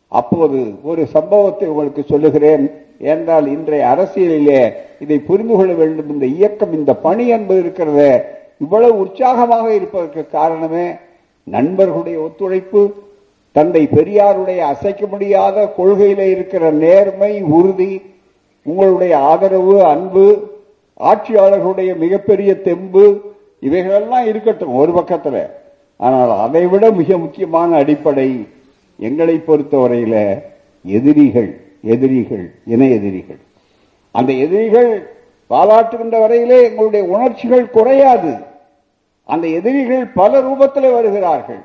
அப்போது 0.07 0.59
ஒரு 0.83 1.07
சம்பவத்தை 1.07 1.67
உங்களுக்கு 1.67 2.03
சொல்லுகிறேன். 2.03 2.65
என்றால் 2.99 3.47
இன்றைய 3.47 3.87
அரசியலிலே 3.93 4.61
இதை 4.99 5.17
புரிந்து 5.19 5.55
கொள்ள 5.55 5.73
வேண்டும். 5.73 6.09
இந்த 6.09 6.25
இயக்கம் 6.25 6.73
இந்த 6.73 6.95
பணி 6.95 7.27
என்பது 7.27 7.59
இருக்கிறத. 7.63 8.01
இவ்வளவு 8.57 8.99
உற்சாகமாக 8.99 9.73
இருப்பதற்கு 9.73 10.27
காரணமே 10.27 10.87
நண்பர்களுடைய 11.53 12.17
ஒத்துழைப்பு 12.19 12.81
தந்தை 13.55 13.83
பெரியாருடைய 13.95 14.59
அசைக்க 14.71 15.03
முடியாத 15.13 15.57
கொள்கையில 15.77 16.21
இருக்கிற 16.33 16.63
நேர்மை 16.83 17.33
உறுதி 17.57 17.93
உங்களுடைய 18.65 19.13
ஆதரவு 19.29 19.75
அன்பு 19.93 20.25
ஆட்சியாளர்களுடைய 21.09 21.91
மிகப்பெரிய 22.03 22.51
தெம்பு 22.67 23.05
இவைகளெல்லாம் 23.59 24.25
இருக்கட்டும் 24.31 24.75
ஒரு 24.81 24.91
பக்கத்துல. 24.91 25.37
ஆனால் 25.97 26.31
அதை 26.45 26.63
விட 26.67 26.85
மிக 26.91 27.17
முக்கியமான 27.17 27.69
அடிப்படை 27.75 28.29
எங்களை 28.99 29.35
பொறுத்தவரையில 29.47 30.15
எதிரிகள் 30.85 31.49
எதிரிகள் 31.93 32.45
இணை 32.73 32.89
எதிரிகள். 32.97 33.39
அந்த 34.11 34.31
எதிரிகள் 34.45 34.91
பாராட்டுகின்ற 35.49 36.15
வரையிலே 36.23 36.59
எங்களுடைய 36.67 37.03
உணர்ச்சிகள் 37.15 37.65
குறையாது. 37.77 38.33
அந்த 39.27 39.47
எதிரிகள் 39.47 40.05
பல 40.05 40.41
ரூபத்தில் 40.41 40.93
வருகிறார்கள். 40.93 41.59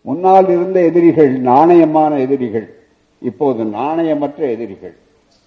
முன்னால் 0.00 0.48
இருந்த 0.48 0.80
எதிரிகள் 0.80 1.42
நாணயமான 1.42 2.18
எதிரிகள் 2.18 2.74
இப்போது 3.20 3.64
நாணயமற்ற 3.64 4.46
எதிரிகள். 4.46 4.94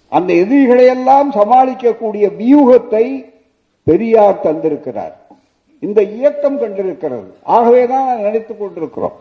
அந்த 0.08 0.34
எதிரிகளையெல்லாம் 0.34 1.34
சமாளிக்கக்கூடிய 1.34 2.30
வியூகத்தை 2.38 3.32
பெரியார் 3.82 4.40
தந்திருக்கிறார். 4.44 5.12
இந்த 5.78 6.02
இயக்கம் 6.02 6.60
கண்டிருக்கிறது. 6.60 7.32
ஆகவேதான் 7.42 8.20
நினைத்துக் 8.20 8.60
கொண்டிருக்கிறோம். 8.60 9.12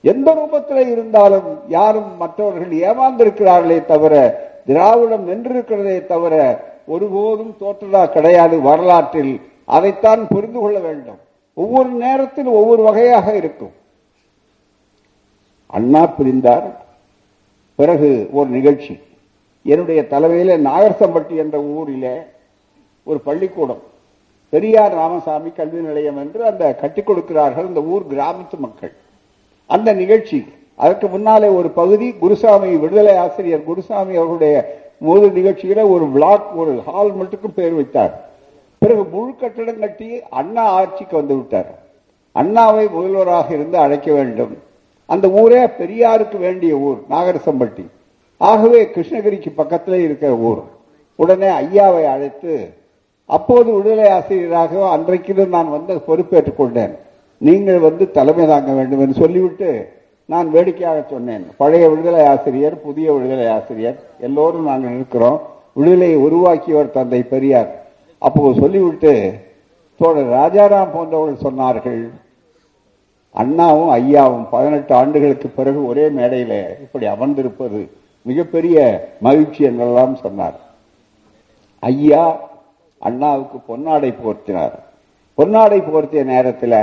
எந்த 0.00 0.34
ரூபத்தில் 0.34 0.90
இருந்தாலும் 0.90 1.58
யாரும் 1.68 2.16
மற்றவர்கள் 2.16 2.68
ஏமாந்திருக்கிறார்களே 2.68 3.84
தவிர 3.84 4.40
திராவிடம் 4.66 5.28
நின்றிருக்கிறதே 5.28 6.06
தவிர 6.06 6.62
ஒருபோதும் 6.86 7.56
தோற்றதா 7.60 8.08
கிடையாது 8.08 8.60
வரலாற்றில். 8.60 9.40
அதைத்தான் 9.64 10.28
புரிந்து 10.28 10.60
கொள்ள 10.60 10.78
வேண்டும். 10.78 11.18
ஒவ்வொரு 11.54 11.88
நேரத்தில் 11.88 12.46
ஒவ்வொரு 12.46 12.82
வகையாக 12.82 13.36
இருக்கும். 13.36 13.72
அண்ணா 15.66 16.06
பிரிந்தார். 16.06 16.80
பிறகு 17.74 18.28
ஒரு 18.32 18.48
நிகழ்ச்சி. 18.48 18.98
என்னுடைய 19.64 20.06
தலைமையில் 20.06 20.66
நாகர்சம்பட்டி 20.66 21.36
என்ற 21.36 21.60
ஊரில் 21.60 22.22
ஒரு 23.04 23.20
பள்ளிக்கூடம். 23.20 23.82
பெரியார் 24.48 24.92
ராமசாமி 24.92 25.50
கல்வி 25.50 25.80
நிலையம் 25.80 26.16
என்று 26.16 26.46
அந்த 26.46 26.74
கட்டிக் 26.74 27.06
கொடுக்கிறார்கள் 27.06 27.66
இந்த 27.66 27.82
ஊர் 27.82 28.02
கிராமத்து 28.10 28.58
மக்கள். 28.58 28.92
அந்த 29.66 29.92
நிகழ்ச்சி 29.92 30.46
அதற்கு 30.74 31.08
முன்னாலே 31.08 31.48
ஒரு 31.48 31.70
பகுதி 31.70 32.12
குருசாமி 32.12 32.76
விடுதலை 32.76 33.16
ஆசிரியர் 33.16 33.64
குருசாமி 33.64 34.14
அவர்களுடைய 34.14 34.84
முழு 34.98 35.28
நிகழ்ச்சியில 35.28 35.90
ஒரு 35.90 36.06
பிளாக் 36.06 36.54
ஒரு 36.54 36.82
ஹால் 36.86 37.14
மட்டுக்கும் 37.14 37.54
பேர் 37.54 37.72
வைத்தார். 37.72 38.31
பிறகு 38.82 39.02
முழு 39.14 39.32
கட்டடம் 39.40 39.80
கட்டி 39.84 40.08
அண்ணா 40.30 40.64
ஆட்சிக்கு 40.78 41.16
வந்து 41.16 41.34
விட்டார். 41.34 41.70
அண்ணாவை 42.34 42.90
முதல்வராக 42.90 43.54
இருந்து 43.54 43.78
அழைக்க 43.78 44.12
வேண்டும். 44.12 44.52
அந்த 45.06 45.28
ஊரே 45.28 45.64
பெரியாருக்கு 45.80 46.38
வேண்டிய 46.38 46.74
ஊர் 46.76 47.00
நாகரசம்பட்டி. 47.10 47.84
ஆகவே 48.36 48.84
கிருஷ்ணகிரிக்கு 48.94 49.50
பக்கத்தில் 49.54 50.04
இருக்கிற 50.06 50.32
ஊர். 50.36 50.62
உடனே 51.16 51.48
ஐயாவை 51.64 52.04
அழைத்து 52.04 52.74
அப்போது 53.26 53.72
விடுதலை 53.72 54.10
ஆசிரியராக 54.10 54.90
அன்றைக்கு 54.90 55.46
நான் 55.46 55.70
வந்து 55.70 56.00
பொறுப்பேற்றுக் 56.00 56.56
கொண்டேன். 56.56 56.94
நீங்கள் 57.38 57.78
வந்து 57.78 58.10
தலைமை 58.10 58.46
தாங்க 58.46 58.72
வேண்டும் 58.72 59.00
என்று 59.00 59.20
சொல்லிவிட்டு 59.20 59.70
நான் 60.26 60.50
வேடிக்கையாக 60.50 61.04
சொன்னேன். 61.10 61.44
பழைய 61.56 61.88
விடுதலை 61.88 62.24
ஆசிரியர் 62.26 62.82
புதிய 62.82 63.12
விடுதலை 63.12 63.46
ஆசிரியர் 63.48 63.98
எல்லோரும் 64.20 64.66
நாங்கள் 64.66 64.94
இருக்கிறோம். 64.94 65.38
விடுதலையை 65.72 66.18
உருவாக்கியவர் 66.26 66.90
தந்தை 66.90 67.22
பெரியார். 67.22 67.70
அப்போ 68.26 68.42
சொல்லிவிட்டு 68.60 69.12
தோழர் 70.00 70.34
ராஜாராம் 70.38 70.94
போன்றவர்கள் 70.94 71.44
சொன்னார்கள் 71.46 72.02
அண்ணாவும் 73.34 73.90
ஐயாவும் 73.98 74.46
பதினெட்டு 74.50 74.92
ஆண்டுகளுக்கு 74.94 75.48
பிறகு 75.48 75.80
ஒரே 75.90 76.04
மேடையில் 76.18 76.58
இப்படி 76.84 77.06
அமர்ந்திருப்பது 77.06 77.80
மிகப்பெரிய 78.28 78.76
மகிழ்ச்சி 79.26 79.60
என்றெல்லாம் 79.68 80.14
சொன்னார். 80.24 80.58
ஐயா 81.82 82.24
அண்ணாவுக்கு 83.08 83.58
பொன்னாடை 83.70 84.10
போர்த்தினார். 84.18 84.76
பொன்னாடை 85.38 85.78
போர்த்திய 85.86 86.22
நேரத்தில் 86.24 86.78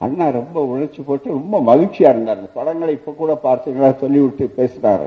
அண்ணா 0.00 0.26
ரொம்ப 0.30 0.58
உழைச்சி 0.70 1.00
போட்டு 1.06 1.28
ரொம்ப 1.38 1.56
மகிழ்ச்சியா 1.70 2.10
இருந்தார். 2.12 2.44
படங்களை 2.58 2.92
இப்ப 2.94 3.12
கூட 3.12 3.32
பார்த்தீங்களா? 3.42 3.90
சொல்லிவிட்டு 4.02 4.46
பேசினார். 4.58 5.06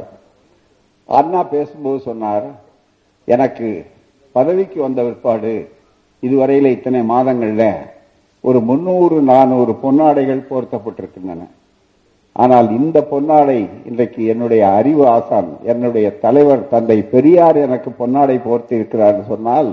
அண்ணா 1.20 1.42
பேசும்போது 1.56 2.00
சொன்னார் 2.10 2.46
எனக்கு 3.28 3.70
பதவிக்கு 4.36 4.78
வந்த 4.86 5.00
பிற்பாடு 5.08 5.54
இதுவரையில 6.24 6.72
இத்தனை 6.76 7.02
மாதங்கள்ல 7.14 7.64
ஒரு 8.44 8.60
முன்னூறு 8.70 9.18
நானூறு 9.32 9.74
பொன்னாடைகள் 9.84 10.48
போர்த்தப்பட்டிருக்கின்றன. 10.50 11.42
ஆனால் 12.44 12.68
இந்த 12.80 12.98
பொன்னாடை 13.12 13.58
இன்றைக்கு 13.90 14.22
என்னுடைய 14.34 14.62
அறிவு 14.78 15.04
ஆசான் 15.16 15.50
என்னுடைய 15.72 16.08
தலைவர் 16.24 16.64
தந்தை 16.74 16.98
பெரியார் 17.14 17.58
எனக்கு 17.66 17.90
பொன்னாடை 18.00 18.38
போர்த்தி 18.48 18.74
இருக்கிறார் 18.80 19.20
சொன்னால் 19.32 19.70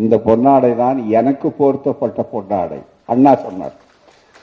இந்த 0.00 0.14
பொன்னாடை 0.28 0.72
தான் 0.82 0.98
எனக்கு 1.20 1.48
போர்த்தப்பட்ட 1.60 2.20
பொன்னாடை. 2.34 2.80
அண்ணா 3.12 3.32
சொன்னார். 3.46 3.76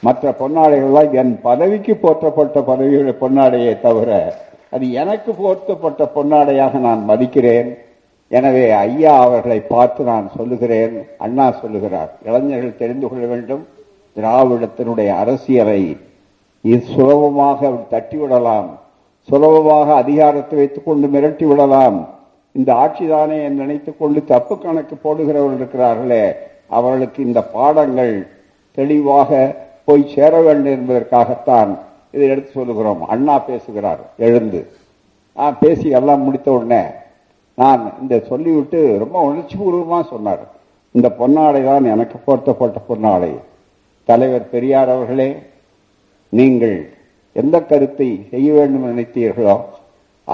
மற்ற 0.04 0.32
பொன்னாடைகள்லாம் 0.40 1.14
என் 1.22 1.36
பதவிக்கு 1.50 1.94
போற்றப்பட்ட 2.06 2.58
பதவியுடைய 2.72 3.16
பொன்னாடையே 3.24 3.74
தவிர 3.86 4.10
அது 4.76 4.86
எனக்கு 5.02 5.32
போர்த்தப்பட்ட 5.42 6.04
பொன்னாடையாக 6.16 6.80
நான் 6.88 7.02
மதிக்கிறேன். 7.10 7.70
எனவே 8.38 8.64
ஐயா 8.86 9.14
அவர்களை 9.26 9.60
பார்த்து 9.74 10.02
நான் 10.12 10.32
சொல்லுகிறேன். 10.38 10.96
அண்ணா 11.26 11.46
சொல்லுகிறார். 11.52 12.12
இளைஞர்கள் 12.28 12.80
தெரிந்து 12.82 13.08
கொள்ள 13.10 13.26
வேண்டும். 13.34 13.64
திராவிடத்தினுடைய 14.16 15.10
அரசியலை 15.24 15.84
இது 16.62 16.80
சுலபமாக 16.94 17.70
தட்டிவிடலாம். 17.92 18.70
சுலபமாக 19.30 19.88
அதிகாரத்தை 20.04 20.58
வைத்துக் 20.60 20.86
கொண்டு 20.86 21.08
மிரட்டி 21.14 21.46
விடலாம். 21.52 21.98
இந்த 22.52 22.70
ஆட்சிதானே 22.84 23.38
என்று 23.48 23.62
நினைத்துக் 23.66 24.00
கொண்டு 24.00 24.20
தப்பு 24.34 24.56
கணக்கு 24.58 24.96
போடுகிறவர்கள் 25.04 25.60
இருக்கிறார்களே. 25.62 26.26
அவர்களுக்கு 26.78 27.20
இந்த 27.26 27.42
பாடங்கள் 27.58 28.14
தெளிவாக 28.78 29.32
போய் 29.86 30.12
சேர 30.16 30.34
வேண்டும் 30.48 30.74
என்பதற்காகத்தான் 30.78 31.72
இதை 32.12 32.28
எடுத்து 32.34 32.52
சொல்லுகிறோம். 32.52 33.02
அண்ணா 33.14 33.36
பேசுகிறார். 33.52 34.04
எழுந்து. 34.18 34.62
பேசி 35.60 35.88
எல்லாம் 36.00 36.22
முடித்த 36.22 36.50
உடனே 36.58 36.84
நான் 37.62 37.82
இந்த 38.02 38.16
சொல்லிவிட்டு 38.30 38.80
ரொம்ப 39.04 39.18
உணர்ச்சி 39.30 39.56
பூர்வமாக 39.58 40.04
சொன்னார். 40.14 40.44
இந்த 40.96 41.08
பொன்னாடை 41.20 41.62
தான் 41.70 41.92
எனக்கு 41.94 42.18
போர்த்தப்பட்ட 42.26 42.80
பொன்னாடை. 42.90 43.32
தலைவர் 44.10 44.46
பெரியார் 44.54 44.92
அவர்களே 44.96 45.30
நீங்கள் 46.40 46.78
எந்த 47.42 47.56
கருத்தை 47.70 48.08
செய்ய 48.32 48.48
வேண்டும் 48.58 48.88
நினைத்தீர்களோ 48.92 49.56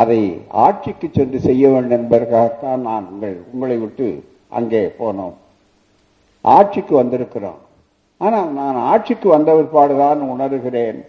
அதை 0.02 0.20
ஆட்சிக்கு 0.64 1.08
சென்று 1.18 1.40
செய்ய 1.46 1.64
வேண்டும் 1.74 1.96
என்பதற்காகத்தான் 1.98 2.82
நான் 2.90 3.06
உங்கள் 3.12 3.36
உங்களை 3.52 3.78
விட்டு 3.84 4.08
அங்கே 4.58 4.82
போனோம். 5.00 5.36
ஆட்சிக்கு 6.46 6.94
வந்திருக்கிறோம். 7.02 7.60
ஆனால் 8.22 8.50
நான் 8.60 8.78
ஆட்சிக்கு 8.92 9.28
வந்த 9.36 9.50
பிற்பாடுதான் 9.58 10.22
உணர்கிறேன். 10.34 11.00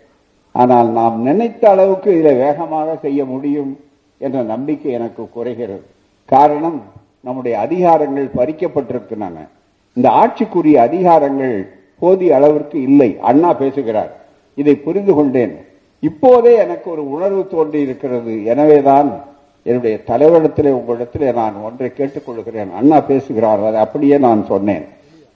ஆனால் 0.55 0.89
நாம் 0.99 1.17
நினைத்த 1.29 1.63
அளவுக்கு 1.75 2.11
இதை 2.21 2.35
வேகமாக 2.45 2.97
செய்ய 3.05 3.21
முடியும் 3.33 3.73
என்ற 4.21 4.39
நம்பிக்கை 4.53 4.93
எனக்கு 4.99 5.23
குறைகிறது. 5.37 5.85
காரணம் 6.31 6.83
நம்முடைய 7.21 7.67
அதிகாரங்கள் 7.69 8.31
பறிக்கப்பட்டிருக்கின்றன. 8.37 9.49
இந்த 9.95 10.11
ஆட்சிக்குரிய 10.11 10.89
அதிகாரங்கள் 10.91 11.67
போதிய 11.99 12.35
அளவிற்கு 12.35 12.83
இல்லை. 12.83 13.17
அண்ணா 13.21 13.53
பேசுகிறார். 13.53 14.17
இதை 14.55 14.75
புரிந்து 14.75 15.15
கொண்டேன். 15.15 15.57
இப்போதே 16.01 16.57
எனக்கு 16.57 16.91
ஒரு 16.91 17.11
உணர்வு 17.11 17.47
தோன்றி 17.47 17.81
இருக்கிறது. 17.81 18.45
எனவேதான் 18.45 19.21
என்னுடைய 19.63 20.01
தலைவரிடத்திலே 20.07 20.71
உங்களிடத்திலே 20.73 21.33
நான் 21.33 21.55
ஒன்றை 21.55 21.91
கேட்டுக்கொள்கிறேன். 21.97 22.75
அண்ணா 22.75 23.01
பேசுகிறார். 23.01 23.65
அதை 23.65 23.81
அப்படியே 23.81 24.19
நான் 24.19 24.47
சொன்னேன். 24.47 24.85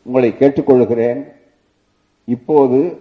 உங்களை 0.03 0.35
கேட்டுக்கொள்கிறேன். 0.39 1.25
இப்போது 2.25 2.99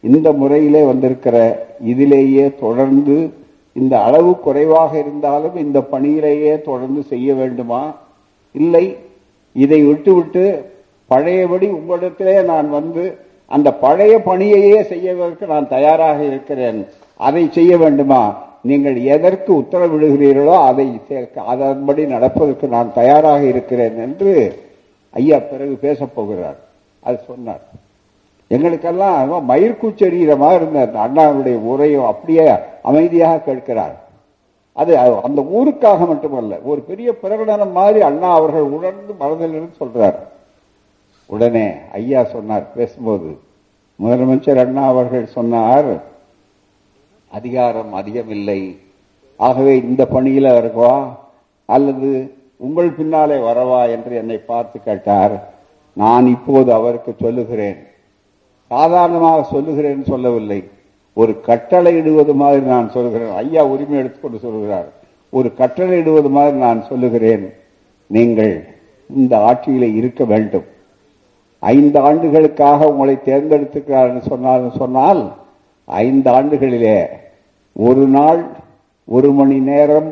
இந்த 0.00 0.32
முறையிலே 0.32 0.84
வந்திருக்கிற 0.84 1.66
இதிலேயே 1.86 2.54
தொடர்ந்து 2.60 3.32
இந்த 3.76 3.94
அளவு 4.02 4.30
குறைவாக 4.40 4.98
இருந்தாலும் 4.98 5.56
இந்த 5.56 5.78
பணியிலேயே 5.80 6.54
தொடர்ந்து 6.62 7.02
செய்ய 7.02 7.34
வேண்டுமா? 7.34 7.82
இல்லை. 8.52 8.96
இதை 9.52 9.80
விட்டுவிட்டு 9.82 10.44
பழையபடி 11.06 11.66
உங்களிடத்திலே 11.66 12.44
நான் 12.44 12.68
வந்து 12.70 13.04
அந்த 13.46 13.68
பழைய 13.84 14.14
பணியையே 14.18 14.82
செய்வதற்கு 14.82 15.46
நான் 15.46 15.68
தயாராக 15.68 16.18
இருக்கிறேன். 16.22 16.80
அதை 17.16 17.42
செய்ய 17.50 17.72
வேண்டுமா? 17.78 18.22
நீங்கள் 18.62 18.96
எதற்கு 18.96 19.50
உத்தரவிடுகிறீர்களோ 19.54 20.56
அதை 20.70 20.86
அதன்படி 21.46 22.06
நடப்பதற்கு 22.06 22.66
நான் 22.68 22.96
தயாராக 23.00 23.40
இருக்கிறேன் 23.42 23.96
என்று 23.98 24.32
ஐயா 25.10 25.38
பிறகு 25.38 25.74
பேசப் 25.80 26.14
போகிறார். 26.14 26.56
அது 27.00 27.18
சொன்னார். 27.26 27.60
எங்களுக்கெல்லாம் 28.54 29.50
மயிர்கூச்சரீரமா 29.50 30.48
இருந்த 30.54 30.80
அண்ணாவுடைய 31.04 31.56
உரையும் 31.72 32.06
அப்படியே 32.06 32.44
அமைதியாக 32.82 33.38
கேட்கிறார். 33.38 33.96
அது 34.72 34.98
அந்த 34.98 35.40
ஊருக்காக 35.58 36.06
மட்டுமல்ல 36.06 36.58
ஒரு 36.70 36.80
பெரிய 36.80 37.14
பிரகடனம் 37.22 37.72
மாதிரி 37.72 38.00
அண்ணா 38.08 38.30
அவர்கள் 38.34 38.66
உணர்ந்து 38.76 39.12
மனதிலிருந்து 39.20 39.80
சொல்றார். 39.80 40.18
உடனே 41.26 41.66
ஐயா 41.92 42.24
சொன்னார் 42.24 42.72
பேசும்போது 42.74 43.30
முதலமைச்சர் 44.02 44.60
அண்ணா 44.64 44.84
அவர்கள் 44.92 45.26
சொன்னார் 45.26 45.90
அதிகாரம் 47.38 47.92
அதிகமில்லை. 47.94 48.60
ஆகவே 49.36 49.76
இந்த 49.76 50.02
பணியில 50.14 50.52
இருக்கவா 50.60 50.96
அல்லது 51.66 52.10
உங்கள் 52.56 52.90
பின்னாலே 52.98 53.36
வரவா? 53.48 53.80
என்று 53.90 54.16
என்னை 54.16 54.38
பார்த்து 54.38 54.76
கேட்டார். 54.82 55.34
நான் 55.92 56.26
இப்போது 56.26 56.72
அவருக்கு 56.72 57.14
சொல்லுகிறேன். 57.20 57.78
சாதாரணமாக 58.70 59.42
சொல்லுகிறேன் 59.54 60.04
சொல்லவில்லை. 60.12 60.60
ஒரு 61.20 61.32
கட்டளை 61.48 61.92
இடுவது 61.96 62.34
மாதிரி 62.34 62.62
நான் 62.74 62.88
சொல்கிறேன். 62.94 63.32
ஐயா 63.42 63.62
உரிமை 63.72 63.98
எடுத்துக்கொண்டு 63.98 64.38
சொல்கிறார். 64.46 64.88
ஒரு 65.30 65.48
கட்டளை 65.60 65.98
இடுவது 65.98 66.30
மாதிரி 66.36 66.56
நான் 66.56 66.80
சொல்லுகிறேன். 66.88 67.44
நீங்கள் 68.10 68.52
இந்த 69.10 69.34
ஆட்சியிலே 69.48 69.88
இருக்க 70.00 70.24
வேண்டும். 70.32 70.66
ஐந்து 71.62 71.98
ஆண்டுகளுக்காக 72.08 72.88
உங்களை 72.92 73.14
தேர்ந்தெடுத்துக்கிறார் 73.28 74.18
சொன்னால் 74.30 74.66
சொன்னால் 74.80 75.22
ஐந்து 75.84 76.28
ஆண்டுகளிலே 76.30 76.98
ஒரு 77.86 78.04
நாள் 78.16 78.42
ஒரு 79.16 79.28
மணி 79.38 79.58
நேரம் 79.70 80.10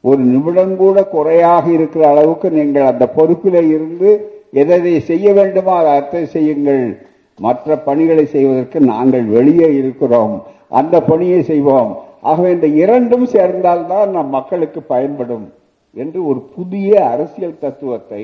ஒரு 0.00 0.22
நிமிடம் 0.32 0.74
கூட 0.76 0.96
குறையாக 1.14 1.64
இருக்கிற 1.76 2.02
அளவுக்கு 2.08 2.48
நீங்கள் 2.50 2.90
அந்த 2.90 3.04
பொறுப்பிலே 3.16 3.62
இருந்து 3.74 4.10
எதை 4.62 5.00
செய்ய 5.10 5.32
வேண்டுமோ 5.32 5.72
அதை 5.78 5.92
அர்த்தம் 5.98 6.32
செய்யுங்கள். 6.34 6.84
மற்ற 7.44 7.76
பணிகளை 7.88 8.24
செய்வதற்கு 8.26 8.80
நாங்கள் 8.92 9.26
வெளியே 9.36 9.68
இருக்கிறோம். 9.80 10.34
அந்த 10.68 11.02
பணியை 11.10 11.40
செய்வோம். 11.42 11.92
ஆகவே 12.20 12.50
இந்த 12.52 12.68
இரண்டும் 12.82 13.26
சேர்ந்தால்தான் 13.26 14.10
நம் 14.10 14.34
மக்களுக்கு 14.36 14.80
பயன்படும் 14.82 15.46
என்று 16.02 16.20
ஒரு 16.28 16.40
புதிய 16.56 16.90
அரசியல் 17.08 17.60
தத்துவத்தை 17.64 18.22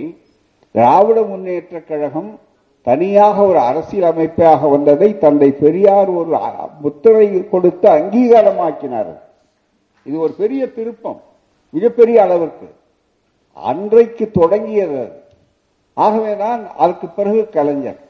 திராவிட 0.75 1.18
முன்னேற்ற 1.22 1.81
கழகம் 1.81 2.31
தனியாக 2.88 3.37
ஒரு 3.51 3.59
அரசியல் 3.70 4.11
அமைப்பாக 4.11 4.68
வந்ததை 4.75 5.09
தந்தை 5.18 5.51
பெரியார் 5.64 6.11
ஒரு 6.20 6.38
முத்திரை 6.81 7.27
கொடுத்து 7.48 7.87
அங்கீகாரமாக்கினார். 7.90 9.12
இது 10.09 10.16
ஒரு 10.25 10.33
பெரிய 10.42 10.62
திருப்பம் 10.77 11.20
மிகப்பெரிய 11.70 12.22
அளவிற்கு. 12.22 12.68
அன்றைக்கு 13.53 14.25
தொடங்கியது. 14.31 15.03
ஆகவேதான் 15.94 16.62
அதுக்கு 16.77 17.07
பிறகு 17.18 17.48
கலைஞர். 17.48 18.02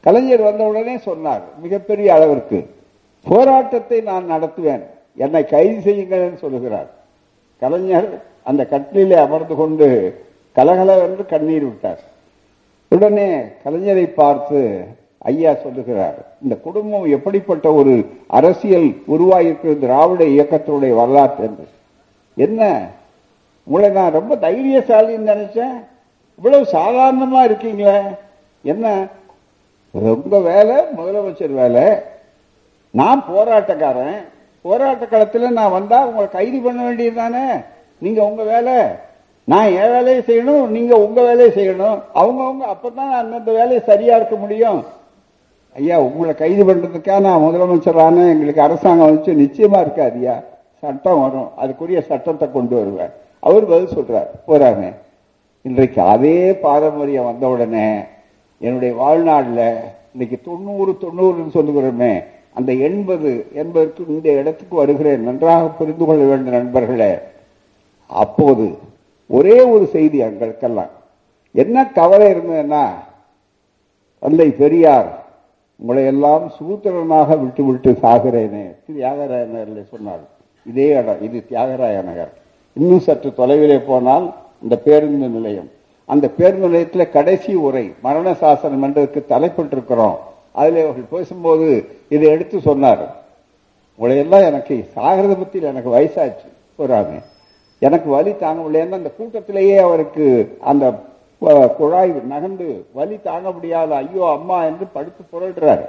கலைஞர் 0.00 0.40
வந்தவுடனே 0.40 0.98
சொன்னார் 0.98 1.42
மிகப்பெரிய 1.62 2.14
அளவிற்கு 2.14 2.74
போராட்டத்தை 3.24 4.00
நான் 4.00 4.30
நடத்துவேன். 4.30 4.84
என்னை 5.16 5.44
கைது 5.44 5.80
செய்யுங்கள் 5.80 6.20
என்று 6.20 6.38
சொல்லுகிறார். 6.38 6.90
கலைஞர் 7.58 8.22
அந்த 8.42 8.66
கட்டிலே 8.66 9.16
அமர்ந்து 9.16 9.54
கொண்டு 9.54 9.88
கலகலவென்று 10.52 11.26
கண்ணீர் 11.26 11.62
விட்டார். 11.62 12.00
உடனே 12.88 13.36
கலைஞரை 13.64 14.06
பார்த்து 14.06 14.84
ஐயா 15.18 15.54
சொல்லுகிறார் 15.54 16.26
இந்த 16.42 16.56
குடும்பம் 16.56 17.04
எப்படிப்பட்ட 17.04 17.72
ஒரு 17.72 18.06
அரசியல் 18.26 18.88
உருவாகியிருக்கிற 19.08 19.78
திராவிட 19.78 20.24
இயக்கத்தினுடைய 20.24 20.94
வரலாற்று 20.94 21.44
என்று. 21.44 21.68
என்ன? 22.34 22.88
உங்களை 23.64 23.90
நான் 23.90 24.12
ரொம்ப 24.12 24.36
தைரியசாலின்னு 24.36 25.32
நினைச்சேன்? 25.32 25.76
இவ்வளவு 26.36 26.62
சாதாரணமா 26.72 27.50
இருக்கீங்களே? 27.50 28.16
என்ன? 28.62 29.06
ரொம்ப 29.92 30.40
வேலை 30.40 30.76
முதலமைச்சர் 30.76 31.54
வேலை. 31.54 31.98
நான் 32.90 33.24
போராட்டக்காரன். 33.36 34.16
போராட்ட 34.62 35.06
களத்தில் 35.06 35.52
நான் 35.52 35.70
வந்தா 35.70 36.06
உங்களை 36.06 36.28
கைது 36.28 36.60
பண்ண 36.60 36.82
வேண்டியது 36.82 37.16
தானே? 37.16 37.44
நீங்க 37.98 38.24
உங்க 38.24 38.42
வேலை. 38.42 38.82
நான் 39.44 39.66
என் 39.66 39.90
வேலையை 39.90 40.22
செய்யணும் 40.26 40.66
நீங்க 40.66 40.96
உங்க 40.96 41.22
வேலையை 41.22 41.50
செய்யணும். 41.50 42.00
அவங்கவுங்க 42.14 42.64
அப்பதான் 42.66 43.10
அந்தந்த 43.10 43.52
வேலையை 43.52 43.80
சரியா 43.86 44.16
இருக்க 44.16 44.36
முடியும். 44.36 44.84
ஐயா 45.74 46.00
உங்களை 46.00 46.34
கைது 46.34 46.64
பண்றதுக்கா 46.64 47.20
நான் 47.20 47.40
முதலமைச்சரான 47.40 48.28
எங்களுக்கு 48.28 48.62
அரசாங்கம் 48.62 49.14
வச்சு 49.14 49.32
நிச்சயமா 49.32 49.72
இருக்காதியா 49.72 50.44
சட்டம் 50.80 51.20
வரும். 51.20 51.50
அதுக்குரிய 51.62 52.00
சட்டத்தை 52.00 52.52
கொண்டு 52.52 52.76
வருவேன். 52.76 53.10
அவர் 53.40 53.66
பதில் 53.66 53.96
சொல்றார். 53.96 54.26
போறாங்க 54.48 54.94
இன்றைக்கு 55.62 56.02
அதே 56.02 56.52
பாரம்பரியம் 56.52 57.24
வந்த 57.24 57.46
உடனே 57.46 58.00
என்னுடைய 58.66 58.94
வாழ்நாளில் 58.94 59.66
இன்னைக்கு 60.12 60.38
தொண்ணூறு 60.44 60.92
தொண்ணூறுன்னு 61.00 61.52
சொல்லுகிறோமே 61.54 62.12
அந்த 62.58 62.70
எண்பது 62.72 63.30
என்பதற்கு 63.52 64.04
இந்த 64.08 64.28
இடத்துக்கு 64.32 64.74
வருகிறேன் 64.76 65.22
நன்றாக 65.22 65.68
புரிந்து 65.68 66.04
கொள்ள 66.04 66.24
வேண்டும் 66.24 66.52
நண்பர்களே. 66.52 67.12
அப்போது 68.06 68.66
ஒரே 69.26 69.56
ஒரு 69.62 69.86
செய்தி 69.86 70.18
எங்களுக்கெல்லாம். 70.18 70.92
என்ன 71.62 71.86
கவலை 71.98 72.26
இருந்ததுன்னா 72.32 72.84
தந்தை 74.18 74.48
பெரியார் 74.50 75.10
உங்களை 75.76 76.04
எல்லாம் 76.12 76.52
சூத்திரனாக 76.58 77.40
விட்டு 77.40 77.64
விட்டு 77.64 77.90
சாகிறேனே 78.02 78.64
தியாகராய 78.86 79.44
நகரில் 79.54 79.90
சொன்னார். 79.92 80.24
இதே 80.66 80.88
இடம் 81.00 81.22
இது 81.22 81.38
தியாகராய 81.50 81.98
நகர். 82.02 82.32
இன்னும் 82.72 83.04
சற்று 83.06 83.30
தொலைவிலே 83.36 83.78
போனால் 83.86 84.34
இந்த 84.62 84.78
பேருந்து 84.78 85.28
நிலையம். 85.28 85.70
அந்த 86.10 86.28
பேருந்து 86.28 86.66
நிலையத்தில் 86.66 87.10
கடைசி 87.10 87.54
உரை 87.54 87.94
மரண 88.02 88.34
சாசனம் 88.34 88.82
என்றதுக்கு 88.84 89.22
தலைப்பட்டிருக்கிறோம். 89.28 90.16
அதில் 90.52 90.82
அவர்கள் 90.82 91.10
பேசும்போது 91.10 91.86
இதை 92.08 92.28
எடுத்து 92.28 92.60
சொன்னார். 92.60 93.02
உங்களையெல்லாம் 94.00 94.44
எனக்கு 94.44 94.88
சாகிறத 94.96 95.36
பற்றியில் 95.38 95.68
எனக்கு 95.68 95.90
வயசாச்சு 95.90 96.48
போறாங்க 96.78 97.22
எனக்கு 97.78 98.10
வலி 98.10 98.36
தாங்க 98.36 98.62
முடியாதுன்னு 98.62 98.96
அந்த 98.96 99.10
கூட்டத்திலேயே 99.18 99.76
அவருக்கு 99.76 100.56
அந்த 100.60 100.94
குழாய் 101.76 102.12
நகர்ந்து 102.28 102.86
வலி 102.92 103.18
தாங்க 103.22 103.50
முடியாத 103.50 103.94
ஐயோ 103.94 104.30
அம்மா 104.30 104.64
என்று 104.64 104.86
படுத்து 104.92 105.24
புரள்றாரு. 105.32 105.84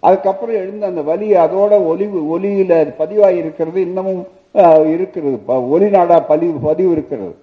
அதுக்கப்புறம் 0.00 0.54
எழுந்த 0.54 0.86
அந்த 0.86 1.02
வலி 1.02 1.32
அதோட 1.32 1.86
ஒலிவு 1.86 2.38
ஒலியில 2.38 2.94
பதிவாகி 2.96 3.36
இருக்கிறது 3.36 3.80
இன்னமும் 3.80 4.26
இருக்கிறது. 4.86 5.38
ப- 5.46 5.62
ஒலி 5.62 5.90
நாடா 5.90 6.18
பதிவு 6.18 6.58
பதிவு 6.58 6.92
இருக்கிறது. 6.92 7.34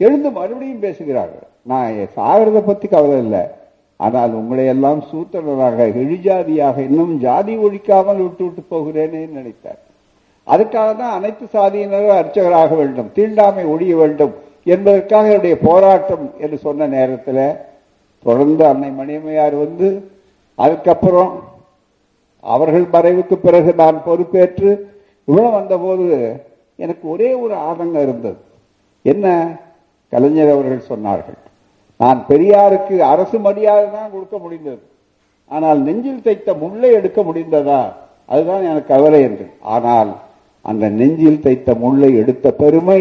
எழுந்து 0.00 0.28
மறுபடியும் 0.38 0.84
பேசுகிறார்கள். 0.86 1.46
நான் 1.70 1.98
சாகிறத 2.16 2.58
பத்தி 2.68 2.86
கவலை 2.88 3.18
இல்லை. 3.24 3.42
ஆனால் 4.00 4.32
உங்களை 4.40 4.64
எல்லாம் 4.74 5.00
சூத்திரராக 5.10 5.86
இழிஜாதியாக 6.02 6.76
இன்னும் 6.88 7.12
ஜாதி 7.26 7.54
ஒழிக்காமல் 7.66 8.22
விட்டு 8.22 8.42
விட்டு 8.46 8.62
போகிறேனே 8.72 9.22
நினைத்தார். 9.36 9.80
அதுக்காக 10.46 10.88
தான் 10.96 11.14
அனைத்து 11.18 11.44
சாதியினரும் 11.56 12.18
அர்ச்சகராக 12.20 12.70
வேண்டும் 12.80 13.12
தீண்டாமை 13.18 13.64
ஒழிய 13.74 13.94
வேண்டும் 14.00 14.34
என்பதற்காக 14.74 15.30
என்னுடைய 15.30 15.56
போராட்டம் 15.66 16.26
என்று 16.44 16.58
சொன்ன 16.66 16.86
நேரத்தில் 16.96 17.44
தொடர்ந்து 18.26 18.64
அன்னை 18.70 18.90
மணியம்மையார் 18.98 19.56
வந்து 19.64 19.88
அதுக்கப்புறம் 20.58 21.32
அவர்கள் 22.44 22.86
மறைவுக்கு 22.94 23.36
பிறகு 23.46 23.70
நான் 23.82 24.04
பொறுப்பேற்று 24.06 24.70
இவ்வளவு 25.28 25.54
வந்தபோது 25.58 26.06
எனக்கு 26.78 27.04
ஒரே 27.14 27.28
ஒரு 27.42 27.54
ஆதங்கம் 27.68 28.04
இருந்தது. 28.06 28.38
என்ன? 29.04 29.26
கலைஞர் 30.14 30.52
அவர்கள் 30.54 30.88
சொன்னார்கள் 30.92 31.38
நான் 32.00 32.20
பெரியாருக்கு 32.30 32.94
அரசு 33.12 33.36
மரியாதை 33.46 33.86
தான் 33.96 34.12
கொடுக்க 34.14 34.36
முடிந்தது. 34.44 34.82
ஆனால் 35.50 35.80
நெஞ்சில் 35.86 36.24
தைத்த 36.26 36.50
முல்லை 36.62 36.90
எடுக்க 36.98 37.18
முடிந்ததா? 37.28 37.82
அதுதான் 38.32 38.66
எனக்கு 38.70 38.92
கவலை 38.94 39.20
என்று. 39.28 39.46
ஆனால் 39.74 40.10
அந்த 40.70 40.84
நெஞ்சில் 41.00 41.42
தைத்த 41.46 41.70
முல்லை 41.82 42.10
எடுத்த 42.22 42.46
பெருமை 42.60 43.00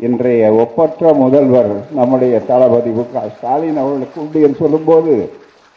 இன்றைய 0.00 0.42
ஒப்பற்ற 0.62 1.12
முதல்வர் 1.20 1.72
நம்முடைய 1.98 2.34
தளபதி 2.48 2.90
மு 2.96 3.04
க 3.12 3.22
ஸ்டாலின் 3.36 3.80
அவர்களுக்கு 3.82 4.18
உண்டு 4.24 4.38
என்று 4.46 4.58
சொல்லும்போது 4.62 5.14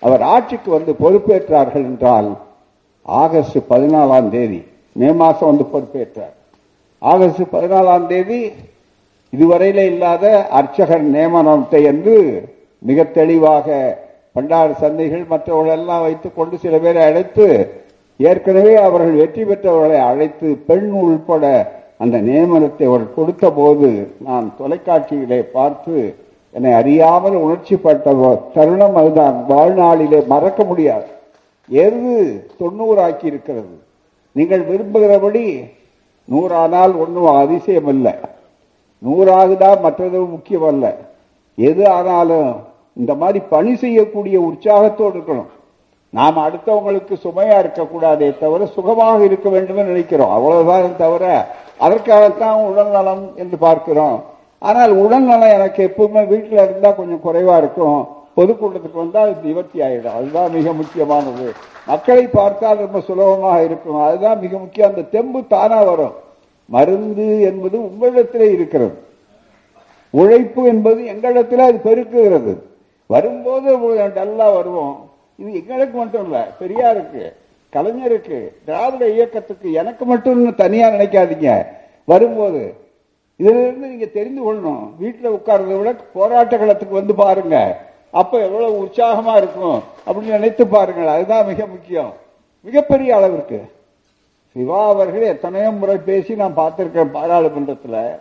அவர் 0.03 0.23
ஆட்சிக்கு 0.34 0.69
வந்து 0.75 0.91
பொறுப்பேற்றார்கள் 1.01 1.86
என்றால் 1.91 2.29
ஆகஸ்ட் 3.05 3.57
பதினாலாம் 3.71 4.27
தேதி 4.36 4.60
மே 4.99 5.10
மாசம் 5.21 5.49
வந்து 5.51 5.65
பொறுப்பேற்றார். 5.73 6.36
ஆகஸ்ட் 7.12 7.43
பதினாலாம் 7.55 8.05
தேதி 8.12 8.39
இதுவரையில 9.33 9.83
இல்லாத 9.85 10.25
அர்ச்சகர் 10.59 11.05
நியமனத்தை 11.13 11.81
என்று 11.83 12.15
மிக 12.83 13.03
தெளிவாக 13.03 13.67
பண்டார 14.35 14.73
சந்தைகள் 14.81 15.23
மற்றவர்கள் 15.27 15.77
எல்லாம் 15.77 16.01
வைத்துக் 16.01 16.35
கொண்டு 16.35 16.55
சில 16.57 16.75
பேரை 16.79 17.01
அழைத்து 17.03 17.45
ஏற்கனவே 18.19 18.73
அவர்கள் 18.75 19.19
வெற்றி 19.21 19.43
பெற்றவர்களை 19.43 19.99
அழைத்து 20.09 20.47
பெண் 20.69 20.89
உள்பட 21.03 21.45
அந்த 21.97 22.17
நியமனத்தை 22.17 22.85
அவர் 22.87 23.13
கொடுத்த 23.13 23.51
போது 23.51 23.89
நான் 24.27 24.45
தொலைக்காட்சியிலே 24.59 25.39
பார்த்து 25.57 25.95
என்னை 26.55 26.71
அறியாமல் 26.73 27.35
உணர்ச்சிப்பட்ட 27.35 28.13
தருணம் 28.53 28.95
அதுதான். 28.95 29.35
வாழ்நாளிலே 29.49 30.19
மறக்க 30.25 30.63
முடியாது. 30.63 31.07
எது 31.69 32.15
தொண்ணூறாக்கி 32.59 33.25
இருக்கிறது. 33.25 33.75
நீங்கள் 34.35 34.63
விரும்புகிறபடி 34.63 35.43
நூறானால் 36.27 36.93
ஒன்றும் 37.03 37.29
அதிசயம் 37.35 37.87
இல்லை 37.87 38.13
நூறாகுதா 39.06 39.82
மற்றது 39.82 40.20
முக்கியம் 40.20 40.68
அல்ல 40.72 40.86
எது 41.56 41.89
ஆனாலும் 41.89 42.52
இந்த 42.93 43.14
மாதிரி 43.16 43.39
பணி 43.39 43.76
செய்யக்கூடிய 43.76 44.39
உற்சாகத்தோடு 44.39 45.18
இருக்கணும். 45.18 45.49
நாம் 46.10 46.38
அடுத்தவங்களுக்கு 46.38 47.14
சுமையா 47.24 47.58
இருக்கக்கூடாதே 47.64 48.38
தவிர 48.38 48.66
சுகமாக 48.66 49.24
இருக்க 49.24 49.49
வேண்டும் 49.49 49.76
நினைக்கிறோம். 49.76 50.32
அவ்வளவுதான் 50.32 50.95
தவிர 50.97 51.26
அதற்காகத்தான் 51.78 52.58
உடல் 52.70 52.89
நலம் 52.89 53.32
என்று 53.36 53.58
பார்க்கிறோம். 53.58 54.24
ஆனால் 54.60 54.91
உடல் 54.91 55.24
நலம் 55.24 55.56
எனக்கு 55.58 55.82
எப்பவுமே 55.88 56.28
வீட்டில் 56.28 56.64
இருந்தா 56.64 56.91
கொஞ்சம் 56.91 57.24
குறைவா 57.26 57.58
இருக்கும். 57.58 58.08
பொதுக்கூட்டத்துக்கு 58.38 59.04
வந்தா 59.04 59.22
அது 59.22 59.36
நிவர்த்தி 59.43 59.80
ஆயிடும். 59.82 60.18
அதுதான் 60.18 60.52
மிக 60.52 60.74
முக்கியமானது. 60.74 61.54
மக்களை 61.88 62.28
பார்த்தால் 62.28 62.78
ரொம்ப 62.78 62.99
சுலபமாக 62.99 63.64
இருக்கும். 63.64 64.02
அதுதான் 64.02 64.39
மிக 64.39 64.58
முக்கியம். 64.58 64.89
அந்த 64.89 65.02
தெம்பு 65.02 65.47
தானா 65.47 65.84
வரும். 65.84 66.14
மருந்து 66.66 67.41
என்பது 67.41 67.80
உங்களிடத்திலே 67.80 68.51
இருக்கிறது. 68.51 68.97
உழைப்பு 70.09 70.64
என்பது 70.64 71.03
எங்களிடத்தில் 71.03 71.59
அது 71.59 71.80
பெருக்குகிறது. 71.84 72.57
வரும்போது 73.07 73.78
டல்லா 73.78 74.55
வருவோம். 74.55 75.09
இது 75.38 75.53
எங்களுக்கு 75.53 75.97
மட்டும் 75.97 76.24
இல்ல 76.24 76.47
பெரியாருக்கு 76.59 77.34
கலைஞருக்கு 77.74 78.51
திராவிட 78.66 79.09
இயக்கத்துக்கு 79.09 79.74
எனக்கு 79.74 80.05
மட்டும் 80.05 80.55
தனியா 80.55 80.89
நினைக்காதீங்க. 80.89 81.66
வரும்போது 82.05 82.74
இதுல 83.39 83.62
இருந்து 83.62 83.88
நீங்க 83.88 84.05
தெரிந்து 84.05 84.53
கொள்ளணும். 84.53 84.89
வீட்டுல 85.01 85.39
உட்கார்றதை 85.39 85.78
விட 85.78 85.95
போராட்ட 86.14 86.57
களத்துக்கு 86.57 86.89
வந்து 86.89 87.16
பாருங்க. 87.16 87.86
அப்ப 88.12 88.39
எவ்வளவு 88.39 88.84
உற்சாகமா 88.84 89.38
இருக்கும் 89.38 89.84
அப்படின்னு 90.07 90.30
நினைத்து 90.30 90.68
பாருங்கள். 90.68 91.07
அதுதான் 91.07 91.45
மிக 91.45 91.66
முக்கியம். 91.66 92.14
மிகப்பெரிய 92.62 93.16
அளவிற்கு. 93.16 93.62
சிவா 94.54 94.88
அவர்கள் 94.88 95.22
எத்தனையோ 95.22 95.72
முறை 95.72 95.97
பேசி 95.97 96.36
நான் 96.36 96.58
பார்த்திருக்கேன் 96.58 97.12
பாராளுமன்றத்தில். 97.12 98.16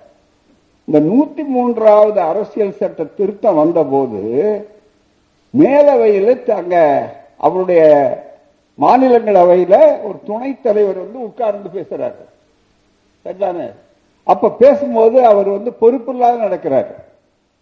இந்த 0.85 1.01
நூத்தி 1.01 1.45
மூன்றாவது 1.45 2.20
அரசியல் 2.20 2.72
சட்ட 2.72 3.05
திருத்தம் 3.05 3.55
வந்த 3.55 3.85
போது 3.85 4.68
மேலவையில் 5.51 6.51
அங்க 6.51 7.07
அவருடைய 7.37 7.83
மாநிலங்களவையில 8.81 10.03
ஒரு 10.03 10.18
துணைத் 10.26 10.62
தலைவர் 10.62 10.97
வந்து 10.97 11.22
உட்கார்ந்து 11.22 11.81
பேசுறாரு. 11.81 12.14
சரிதானே? 13.24 13.70
அப்ப 14.24 14.51
பேசும்போது 14.51 15.24
அவர் 15.24 15.49
வந்து 15.49 15.72
பொறுப்பில்லாத 15.81 16.45
நடக்கிறார். 16.45 16.95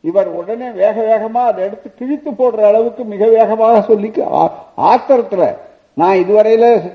இவர் 0.01 0.27
உடனே 0.27 0.71
வேக 0.71 1.01
வேகமா 1.01 1.37
அதை 1.37 1.65
எடுத்து 1.65 1.95
கிழித்து 1.95 2.31
போடுற 2.31 2.59
அளவுக்கு 2.59 3.05
மிக 3.05 3.27
வேகமாக 3.27 3.83
சொல்லி 3.83 4.13
ஆ- 4.33 4.65
ஆத்திரத்துல. 4.77 5.55
நான் 5.95 6.17
இதுவரையில 6.17 6.93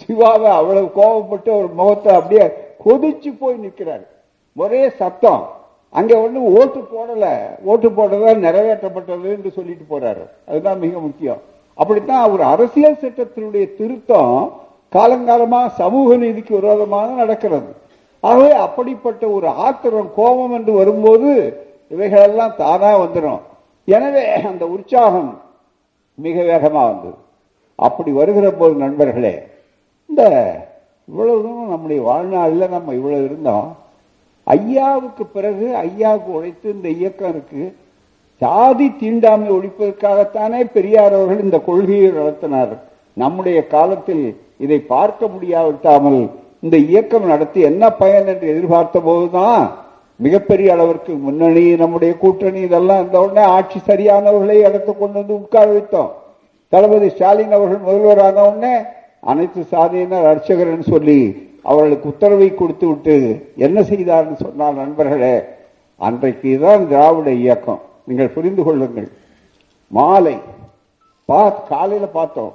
சிவாவை 0.00 0.50
அவ்வளவு 0.60 0.88
கோபப்பட்டு 0.98 1.50
ஒரு 1.60 1.68
முகத்தை 1.80 2.10
அப்படியே 2.18 2.46
கொதிச்சு 2.84 3.30
போய் 3.40 3.62
நிற்கிறாரு 3.64 4.06
ஒரே 4.56 4.82
சத்தம். 5.00 5.42
அங்கே 5.98 6.14
ஒன்றும் 6.24 6.48
ஓட்டு 6.58 6.80
போடல. 6.94 7.24
ஓட்டு 7.70 7.88
போடுறதா 7.96 8.30
நிறைவேற்றப்பட்டது 8.46 9.28
என்று 9.36 9.50
சொல்லிட்டு 9.58 9.84
போறாரு. 9.92 10.24
அதுதான் 10.48 10.82
மிக 10.84 10.94
முக்கியம். 11.06 11.40
அப்படித்தான் 11.78 12.24
ஒரு 12.32 12.42
அரசியல் 12.54 13.00
சட்டத்தினுடைய 13.02 13.64
திருத்தம் 13.78 14.36
காலங்காலமா 14.92 15.60
சமூக 15.80 16.16
நீதிக்கு 16.22 16.52
விரோதமாக 16.58 17.08
நடக்கிறது. 17.22 17.70
ஆகவே 18.22 18.50
அப்படிப்பட்ட 18.66 19.22
ஒரு 19.36 19.48
ஆத்திரம் 19.66 20.10
கோபம் 20.18 20.54
என்று 20.58 20.72
வரும்போது 20.80 21.30
இவைகளெல்லாம் 21.94 22.58
தானா 22.62 22.90
வந்துடும் 23.02 23.40
எனவே 23.88 24.26
அந்த 24.50 24.64
உற்சாகம் 24.74 25.30
மிக 26.18 26.36
வேகமா 26.50 26.82
வந்தது 26.90 27.18
அப்படி 27.88 28.10
வருகிற 28.20 28.46
போது 28.50 28.74
நண்பர்களே 28.84 29.34
இந்த 30.08 30.22
இவ்வளவு 31.08 31.38
தூரம் 31.44 31.72
நம்முடைய 31.74 32.00
வாழ்நாளில் 32.08 32.72
நம்ம 32.74 32.92
இவ்வளவு 32.98 33.24
இருந்தோம். 33.28 33.68
ஐயாவுக்கு 34.46 35.24
பிறகு 35.36 35.66
ஐயாவுக்கு 35.86 36.30
உழைத்து 36.38 36.66
இந்த 36.76 36.88
இயக்கம் 36.98 37.32
இருக்கு. 37.34 37.62
சாதி 38.42 38.86
தீண்டாமை 39.00 39.48
ஒழிப்பதற்காகத்தானே 39.56 40.60
பெரியார் 40.76 41.16
அவர்கள் 41.18 41.44
இந்த 41.46 41.58
கொள்கையை 41.68 42.08
நடத்தினார். 42.18 42.72
நம்முடைய 43.22 43.58
காலத்தில் 43.74 44.24
இதை 44.64 44.78
பார்க்க 44.94 45.28
முடியாவிட்டாமல் 45.34 46.20
இந்த 46.64 46.76
இயக்கம் 46.90 47.30
நடத்தி 47.32 47.60
என்ன 47.70 47.84
பயன் 48.00 48.28
என்று 48.32 48.46
எதிர்பார்த்த 48.54 48.98
போதுதான் 49.08 49.62
மிகப்பெரிய 50.24 50.68
அளவிற்கு 50.74 51.12
முன்னணி 51.26 51.64
நம்முடைய 51.82 52.12
கூட்டணி 52.22 52.60
இதெல்லாம் 52.66 53.02
இந்த 53.04 53.16
உடனே 53.24 53.44
ஆட்சி 53.56 53.78
சரியானவர்களை 53.90 54.56
இடத்தை 54.66 54.92
கொண்டு 54.94 55.16
வந்து 55.20 55.34
உட்கார 55.42 55.66
வைத்தோம். 55.72 56.12
தளபதி 56.72 57.08
ஸ்டாலின் 57.14 57.54
அவர்கள் 57.56 57.86
முதல்வரான 57.86 58.36
உடனே 58.48 58.74
அனைத்து 59.30 59.60
சாதியினர் 59.72 60.28
அர்ச்சகர்னு 60.32 60.86
சொல்லி 60.92 61.18
அவர்களுக்கு 61.70 62.06
உத்தரவை 62.12 62.48
கொடுத்து 62.54 62.86
விட்டு 62.86 63.16
என்ன 63.66 63.78
செய்தார்னு 63.90 64.36
சொன்னால் 64.44 64.78
நண்பர்களே 64.82 65.34
அன்றைக்கு 66.06 66.52
தான் 66.62 66.88
திராவிட 66.88 67.30
இயக்கம். 67.42 67.82
நீங்கள் 68.08 68.34
புரிந்து 68.36 68.62
கொள்ளுங்கள். 68.64 69.08
மாலை 69.96 70.36
பா 71.28 71.42
காலையில 71.50 72.06
பார்த்தோம். 72.18 72.54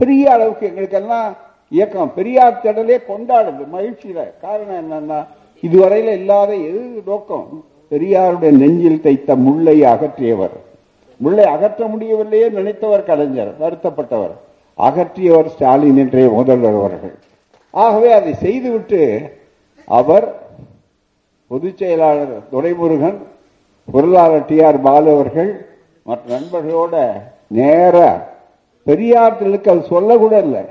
பெரிய 0.00 0.32
அளவுக்கு 0.34 0.66
எங்களுக்கெல்லாம் 0.70 1.30
இயக்கம் 1.76 2.14
பெரியார் 2.18 2.60
திடலே 2.64 2.98
கொண்டாடுது 3.10 3.64
மகிழ்ச்சியில. 3.76 4.20
காரணம் 4.44 4.80
என்னன்னா 4.82 5.18
இதுவரையில 5.66 6.12
இல்லாத 6.20 6.50
எது 6.68 7.02
நோக்கம்? 7.06 7.48
பெரியாருடைய 7.90 8.52
நெஞ்சில் 8.62 9.02
தைத்த 9.06 9.36
முள்ளை 9.46 9.76
அகற்றியவர். 9.92 10.56
முள்ளை 11.16 11.44
அகற்ற 11.44 11.86
முடியவில்லையே 11.86 12.48
நினைத்தவர் 12.48 13.04
கலைஞர் 13.04 13.52
வருத்தப்பட்டவர். 13.60 14.34
அகற்றியவர் 14.78 15.46
ஸ்டாலின் 15.46 15.96
என்றே 15.96 16.26
முதல்வர் 16.26 16.74
அவர்கள். 16.74 17.14
ஆகவே 17.70 18.12
அதை 18.12 18.34
செய்துவிட்டு 18.34 19.00
அவர் 19.86 20.26
பொதுச் 21.46 21.76
செயலாளர் 21.76 22.38
துரைமுருகன் 22.52 23.18
பொருளாளர் 23.92 24.44
டி 24.44 24.64
ஆர் 24.64 24.80
பாலு 24.80 25.10
அவர்கள் 25.14 25.66
மற்ற 26.02 26.38
நண்பர்களோட 26.38 27.12
நேர 27.48 28.26
பெரியார் 28.82 29.38
தில்லுக்கு 29.42 29.68
அது 29.68 29.82
சொல்லக்கூட 29.82 30.38
இல்லை. 30.38 30.64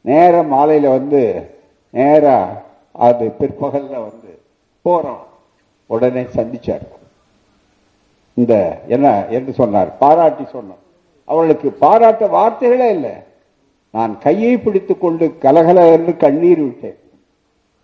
நேர 0.00 0.42
மாலையில 0.42 0.88
வந்து 0.88 1.50
நேராக 1.90 2.62
அது 2.92 3.32
பிற்பகல்ல 3.40 3.94
வந்து 4.08 4.30
போறோம். 4.84 5.24
உடனே 5.86 6.22
சந்திச்சார். 6.22 6.86
இந்த 8.40 8.54
என்ன 8.94 9.06
என்று 9.36 9.52
சொன்னார். 9.60 9.90
பாராட்டி 10.02 10.44
சொன்னார் 10.54 10.82
அவளுக்கு 11.24 11.68
பாராட்ட 11.84 12.24
வார்த்தைகளே 12.34 12.88
இல்லை. 12.96 13.14
நான் 13.94 14.12
கையை 14.24 14.52
பிடித்துக் 14.58 15.02
கொண்டு 15.04 15.24
கலகல 15.44 15.78
என்று 15.96 16.12
கண்ணீர் 16.24 16.62
விட்டேன். 16.64 16.98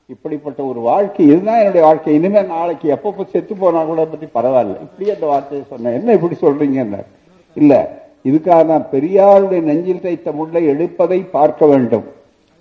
இப்படிப்பட்ட 0.07 0.61
ஒரு 0.71 0.81
வாழ்க்கை 0.81 1.27
இதுதான் 1.27 1.61
என்னுடைய 1.63 1.85
வாழ்க்கை. 1.87 2.15
இனிமேல் 2.15 2.51
நாளைக்கு 2.55 2.87
எப்பப்ப 2.95 3.27
செத்து 3.33 3.55
போனா 3.61 3.83
கூட 3.91 4.01
பத்தி 4.07 4.27
பரவாயில்ல. 4.27 4.75
இப்படி 4.87 5.07
அந்த 5.15 5.27
வார்த்தையை 5.27 5.63
சொன்னேன். 5.71 5.97
என்ன 5.99 6.13
இப்படி 6.19 6.37
சொல்றீங்க 6.41 6.99
இல்ல 7.61 7.75
இதுக்காக 8.31 8.65
நான் 8.65 8.87
பெரியாருடைய 8.93 9.61
நெஞ்சில் 9.69 10.05
தைத்த 10.05 10.33
முள்ளை 10.33 10.63
எடுப்பதை 10.73 11.19
பார்க்க 11.37 11.67
வேண்டும். 11.67 12.05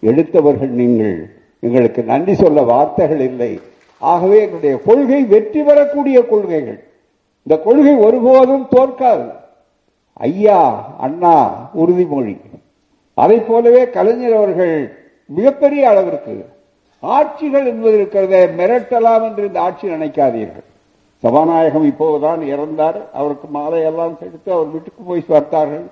எடுத்தவர்கள் 0.10 0.72
நீங்கள் 0.82 1.18
எங்களுக்கு 1.60 2.04
நன்றி 2.04 2.34
சொல்ல 2.36 2.62
வார்த்தைகள் 2.72 3.22
இல்லை. 3.30 3.52
ஆகவே 4.02 4.38
எங்களுடைய 4.46 4.76
கொள்கை 4.88 5.20
வெற்றி 5.34 5.62
பெறக்கூடிய 5.64 6.20
கொள்கைகள். 6.32 6.80
இந்த 7.46 7.56
கொள்கை 7.64 7.94
ஒருபோதும் 8.06 8.66
தோற்காது. 8.70 9.28
ஐயா 10.14 10.60
அண்ணா 11.00 11.36
உறுதிமொழி. 11.82 12.36
அதை 13.14 13.38
போலவே 13.40 13.90
கலைஞர் 13.90 14.36
அவர்கள் 14.36 14.76
மிகப்பெரிய 15.26 15.90
அளவிற்கு 15.90 16.36
ஆட்சிகள் 17.04 17.66
என்பது 17.66 17.96
இருக்கிறத 18.02 18.36
மிரட்டலாம் 18.60 19.24
என்று 19.28 19.44
இந்த 19.48 19.62
ஆட்சி 19.62 19.86
நினைக்காதீர்கள். 19.88 20.68
சபாநாயகம் 21.24 21.86
இப்போதுதான் 21.86 22.42
இறந்தார். 22.42 23.00
அவருக்கு 23.14 23.48
மாலையெல்லாம் 23.54 24.14
எல்லாம் 24.28 24.54
அவர் 24.58 24.70
வீட்டுக்கு 24.74 25.02
போய் 25.08 25.30
பார்த்தார்கள். 25.32 25.86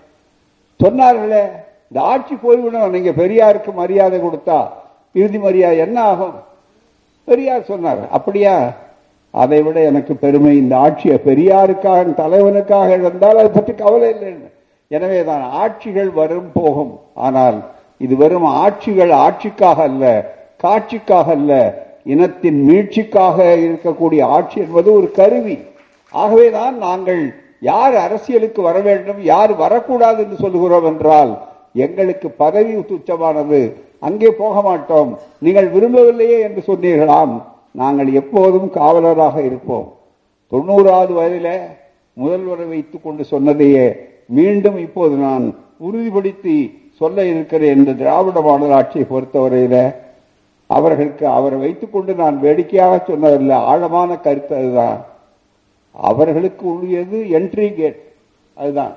சொன்னார்களே 0.84 1.44
இந்த 1.90 2.00
ஆட்சி 2.12 2.36
போய்விடும். 2.36 2.94
நீங்க 2.96 3.12
பெரியாருக்கு 3.22 3.74
மரியாதை 3.74 4.20
கொடுத்தா 4.20 4.60
இறுதி 5.12 5.40
மரியாதை 5.40 5.78
என்ன 5.78 6.02
ஆகும்? 6.02 6.36
பெரியார் 7.28 7.70
சொன்னார் 7.72 8.02
அப்படியா 8.18 8.54
அதை 9.34 9.60
விட 9.66 9.78
எனக்கு 9.90 10.14
பெருமை 10.24 10.54
இந்த 10.60 10.74
ஆட்சியை 10.86 11.18
பெரியாருக்காக 11.28 12.14
தலைவனுக்காக 12.22 12.88
இழந்தால் 13.00 13.42
அதை 13.42 13.52
பற்றி 13.58 13.74
கவலை 13.82 14.10
இல்லை 14.14 14.32
எனவே 14.92 15.20
தான் 15.30 15.44
ஆட்சிகள் 15.64 16.12
வரும் 16.20 16.50
போகும். 16.60 16.94
ஆனால் 17.26 17.58
இது 18.06 18.14
வெறும் 18.22 18.48
ஆட்சிகள் 18.64 19.12
ஆட்சிக்காக 19.26 19.80
அல்ல 19.90 20.06
காட்சிக்காக 20.64 21.28
அல்ல. 21.38 21.52
இனத்தின் 22.14 22.60
மீட்சிக்காக 22.70 23.38
இருக்கக்கூடிய 23.66 24.22
ஆட்சி 24.38 24.58
என்பது 24.66 24.90
ஒரு 25.00 25.08
கருவி. 25.20 25.58
ஆகவேதான் 26.14 26.76
நாங்கள் 26.86 27.22
யார் 27.70 27.96
அரசியலுக்கு 28.06 28.62
வர 28.68 28.78
வேண்டும் 28.88 29.22
யார் 29.32 29.54
வரக்கூடாது 29.62 30.20
என்று 30.24 30.38
சொல்லுகிறோம் 30.44 30.88
என்றால் 30.92 31.32
எங்களுக்கு 31.86 32.28
பதவி 32.44 32.74
துச்சமானது 32.92 33.62
அங்கே 34.08 34.30
போக 34.42 34.56
மாட்டோம். 34.68 35.12
நீங்கள் 35.46 35.68
விரும்பவில்லையே 35.76 36.38
என்று 36.48 36.62
சொன்னீர்களாம். 36.70 37.34
நாங்கள் 37.80 38.10
எப்போதும் 38.14 38.70
காவலராக 38.76 39.36
இருப்போம். 39.46 39.88
தொண்ணூறாவது 40.52 41.14
வயதில 41.20 41.50
முதல்வரை 42.22 42.68
வைத்துக் 42.70 43.04
கொண்டு 43.04 43.24
சொன்னதையே 43.24 43.86
மீண்டும் 44.26 44.78
இப்போது 44.78 45.16
நான் 45.16 45.46
உறுதிப்படுத்தி 45.86 46.56
சொல்ல 46.96 47.26
இருக்கிறேன் 47.26 47.78
இந்த 47.78 47.94
திராவிட 47.94 48.42
மாடல் 48.42 48.72
ஆட்சியை 48.72 49.08
பொறுத்தவரையில 49.10 49.96
அவர்களுக்கு 50.68 51.28
அவரை 51.28 51.60
வைத்துக் 51.60 51.94
கொண்டு 51.94 52.14
நான் 52.14 52.40
வேடிக்கையாக 52.40 52.96
சொன்னதில்லை 53.08 53.54
ஆழமான 53.72 54.18
கருத்து 54.18 54.56
அதுதான். 54.56 54.98
அவர்களுக்கு 55.92 56.66
உரியது 56.76 57.18
என்ட்ரி 57.38 57.70
கேட் 57.74 58.02
அதுதான். 58.56 58.94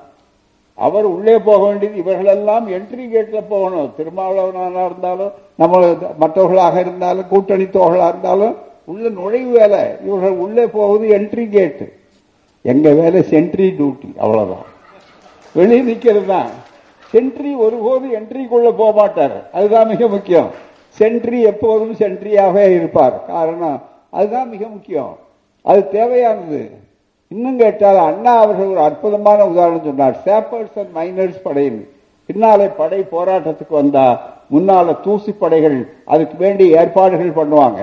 அவர் 0.75 1.05
உள்ளே 1.05 1.39
போக 1.39 1.63
வேண்டியது 1.65 1.99
இவர்களெல்லாம் 1.99 2.69
என்ட்ரி 2.69 3.07
கேட்ல 3.15 3.39
போகணும். 3.49 3.93
திருமாவளவனாக 3.99 4.85
இருந்தாலும் 4.85 5.33
நம்ம 5.55 5.95
மற்றவர்களாக 6.19 6.81
இருந்தாலும் 6.81 7.29
கூட்டணி 7.29 7.65
தோகளாக 7.65 8.09
இருந்தாலும் 8.09 8.57
உள்ள 8.85 9.09
நுழைவு 9.09 9.51
வேலை. 9.51 9.81
இவர்கள் 10.05 10.31
உள்ளே 10.31 10.67
போவது 10.67 11.09
என்ட்ரி 11.19 11.49
கேட்டு 11.49 11.87
எங்க 12.63 12.91
வேலை 12.91 13.21
சென்ட்ரி 13.21 13.69
டியூட்டி 13.79 14.11
அவ்வளவுதான். 14.19 14.67
வெளியே 15.53 15.95
நிக்கிறது 15.95 16.27
தான். 16.27 16.51
சென்ட்ரி 17.13 17.57
ஒருபோது 17.57 18.07
என்ட்ரிக்குள்ள 18.19 18.71
போக 18.77 18.91
மாட்டார். 18.93 19.49
அதுதான் 19.53 19.89
மிக 19.89 20.09
முக்கியம். 20.09 20.51
சென்ட்ரி 20.99 21.41
எப்போதும் 21.41 21.95
சென்ட்ரியாகவே 21.95 22.65
இருப்பார். 22.77 23.25
காரணம் 23.27 23.83
அதுதான் 24.11 24.49
மிக 24.49 24.67
முக்கியம். 24.67 25.19
அது 25.63 25.89
தேவையானது. 25.89 26.71
இன்னும் 27.29 27.59
கேட்டால் 27.59 27.97
அண்ணா 27.97 28.33
அவர்கள் 28.41 28.67
ஒரு 28.67 28.81
அற்புதமான 28.81 29.47
உதாரணம் 29.47 29.85
சொன்னார். 29.85 30.17
சேப்பர்ஸ் 30.25 30.77
அண்ட் 30.81 30.95
மைனர்ஸ் 30.97 31.43
படையின் 31.43 31.89
பின்னாலே 32.27 32.67
படை 32.67 33.01
போராட்டத்துக்கு 33.13 33.75
வந்தா 33.81 34.07
முன்னால 34.55 35.01
தூசி 35.01 35.33
படைகள் 35.33 35.79
அதுக்கு 36.05 36.37
வேண்டிய 36.37 36.81
ஏற்பாடுகள் 36.81 37.37
பண்ணுவாங்க. 37.41 37.81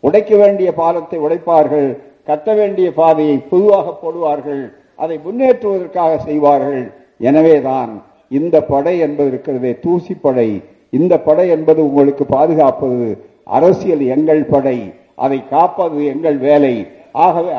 உடைக்க 0.00 0.36
வேண்டிய 0.36 0.68
பாலத்தை 0.74 1.18
உடைப்பார்கள் 1.18 1.88
கட்ட 2.28 2.54
வேண்டிய 2.54 2.88
பாதையை 2.92 3.38
பொதுவாக 3.38 3.94
போடுவார்கள் 4.02 4.62
அதை 5.02 5.16
முன்னேற்றுவதற்காக 5.26 6.12
செய்வார்கள். 6.18 6.82
எனவேதான் 7.18 7.92
இந்த 8.38 8.56
படை 8.62 8.98
என்பது 8.98 9.28
இருக்கிறதே 9.28 9.72
தூசி 9.84 10.14
படை. 10.14 10.62
இந்த 10.90 11.14
படை 11.20 11.48
என்பது 11.48 11.80
உங்களுக்கு 11.88 12.24
பாதுகாப்பது. 12.26 13.08
அரசியல் 13.44 14.04
எங்கள் 14.16 14.42
படை. 14.44 14.78
அதை 15.14 15.38
காப்பது 15.48 15.98
எங்கள் 16.06 16.38
வேலை. 16.48 16.74
ஆகவே 17.12 17.52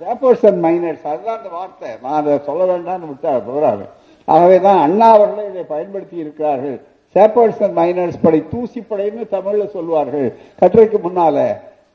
சேப்பர்ஸ் 0.00 0.44
அண்ட் 0.48 0.62
மைனர்ஸ் 0.64 1.04
அதுதான் 1.10 1.38
அந்த 1.38 1.48
வார்த்தை. 1.48 1.90
நான் 2.02 2.18
அதை 2.20 2.38
சொல்ல 2.48 2.62
வேண்டாம்னு 2.70 3.08
விட்டார் 3.10 3.48
போறாரு. 3.50 3.84
ஆகவேதான் 4.24 4.80
அண்ணா 4.86 5.08
அவர்களை 5.16 5.44
இதை 5.50 5.62
பயன்படுத்தி 5.74 6.16
இருக்கிறார்கள். 6.16 6.78
சேப்பர்ஸ் 7.14 7.60
அண்ட் 7.64 7.76
மைனர்ஸ் 7.80 8.18
படை 8.24 8.40
தூசி 8.52 8.80
படைன்னு 8.90 9.22
தமிழ்ல 9.36 9.64
சொல்லுவார்கள். 9.76 10.28
கட்டுரைக்கு 10.60 10.98
முன்னால 11.06 11.36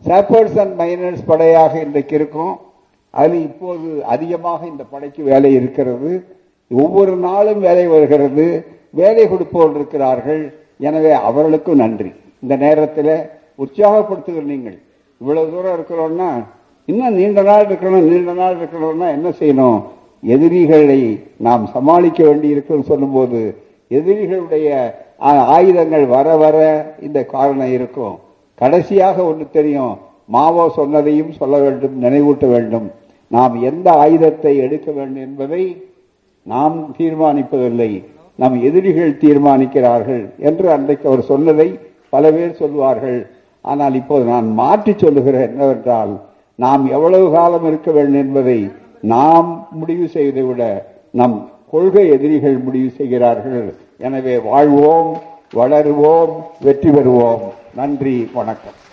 சேப்பர்ஸ் 0.07 0.57
அண்ட் 0.63 0.75
மைனர்ஸ் 0.81 1.23
படையாக 1.31 1.73
இன்றைக்கு 1.85 2.15
இருக்கும். 2.19 2.53
அதில் 3.19 3.45
இப்போது 3.49 3.89
அதிகமாக 4.13 4.61
இந்த 4.71 4.83
படைக்கு 4.93 5.21
வேலை 5.31 5.51
இருக்கிறது. 5.59 6.11
ஒவ்வொரு 6.71 7.13
நாளும் 7.27 7.61
வேலை 7.67 7.85
வருகிறது. 7.93 8.47
வேலை 9.01 9.23
கொடுப்பவர்கள் 9.27 9.79
இருக்கிறார்கள். 9.79 10.43
எனவே 10.87 11.11
அவர்களுக்கும் 11.29 11.81
நன்றி. 11.83 12.11
இந்த 12.43 12.55
நேரத்தில் 12.65 13.15
உற்சாகப்படுத்துகிற 13.63 14.45
நீங்கள். 14.53 14.77
இவ்வளவு 15.21 15.51
தூரம் 15.53 15.75
இருக்கிறோம்னா 15.77 16.29
இன்னும் 16.91 17.17
நீண்ட 17.19 17.41
நாள் 17.49 17.67
இருக்கணும் 17.67 18.07
நீண்ட 18.11 18.33
நாள் 18.41 18.57
இருக்கணும்னா 18.59 19.07
என்ன 19.17 19.29
செய்யணும்? 19.39 19.79
எதிரிகளை 20.33 21.01
நாம் 21.47 21.63
சமாளிக்க 21.75 22.19
வேண்டி 22.27 22.47
இருக்குன்னு 22.55 22.89
சொல்லும்போது 22.91 23.41
எதிரிகளுடைய 23.97 24.67
ஆயுதங்கள் 25.19 26.05
வர 26.15 26.27
வர 26.43 26.57
இந்த 27.07 27.19
காரணம் 27.33 27.73
இருக்கும். 27.77 28.15
கடைசியாக 28.61 29.17
ஒன்று 29.29 29.45
தெரியும். 29.57 29.95
மாவோ 30.35 30.63
சொன்னதையும் 30.77 31.31
சொல்ல 31.39 31.55
வேண்டும் 31.63 31.95
நினைவூட்ட 32.03 32.45
வேண்டும். 32.55 32.87
நாம் 33.31 33.55
எந்த 33.69 33.87
ஆயுதத்தை 34.03 34.53
எடுக்க 34.65 34.87
வேண்டும் 34.97 35.23
என்பதை 35.27 35.63
நாம் 36.45 36.75
தீர்மானிப்பதில்லை. 36.97 37.91
நம் 38.39 38.57
எதிரிகள் 38.67 39.19
தீர்மானிக்கிறார்கள் 39.23 40.23
என்று 40.49 40.65
அன்றைக்கு 40.75 41.05
அவர் 41.09 41.29
சொன்னதை 41.31 41.67
பல 42.13 42.31
பேர் 42.35 42.59
சொல்வார்கள். 42.61 43.19
ஆனால் 43.65 43.95
இப்போது 44.01 44.25
நான் 44.31 44.47
மாற்றி 44.61 44.93
சொல்லுகிறேன் 45.03 45.47
என்னவென்றால் 45.51 46.11
நாம் 46.59 46.83
எவ்வளவு 46.95 47.25
காலம் 47.37 47.65
இருக்க 47.69 47.89
வேண்டும் 47.91 48.21
என்பதை 48.25 48.59
நாம் 49.13 49.49
முடிவு 49.79 50.05
செய்வதை 50.15 50.43
விட 50.49 50.63
நம் 51.19 51.35
கொள்கை 51.71 52.05
எதிரிகள் 52.15 52.57
முடிவு 52.67 52.89
செய்கிறார்கள். 52.99 53.67
எனவே 53.97 54.37
வாழ்வோம் 54.37 55.17
வளருவோம் 55.55 56.33
வெற்றி 56.61 56.89
பெறுவோம். 56.89 57.43
நன்றி 57.75 58.29
வணக்கம். 58.33 58.83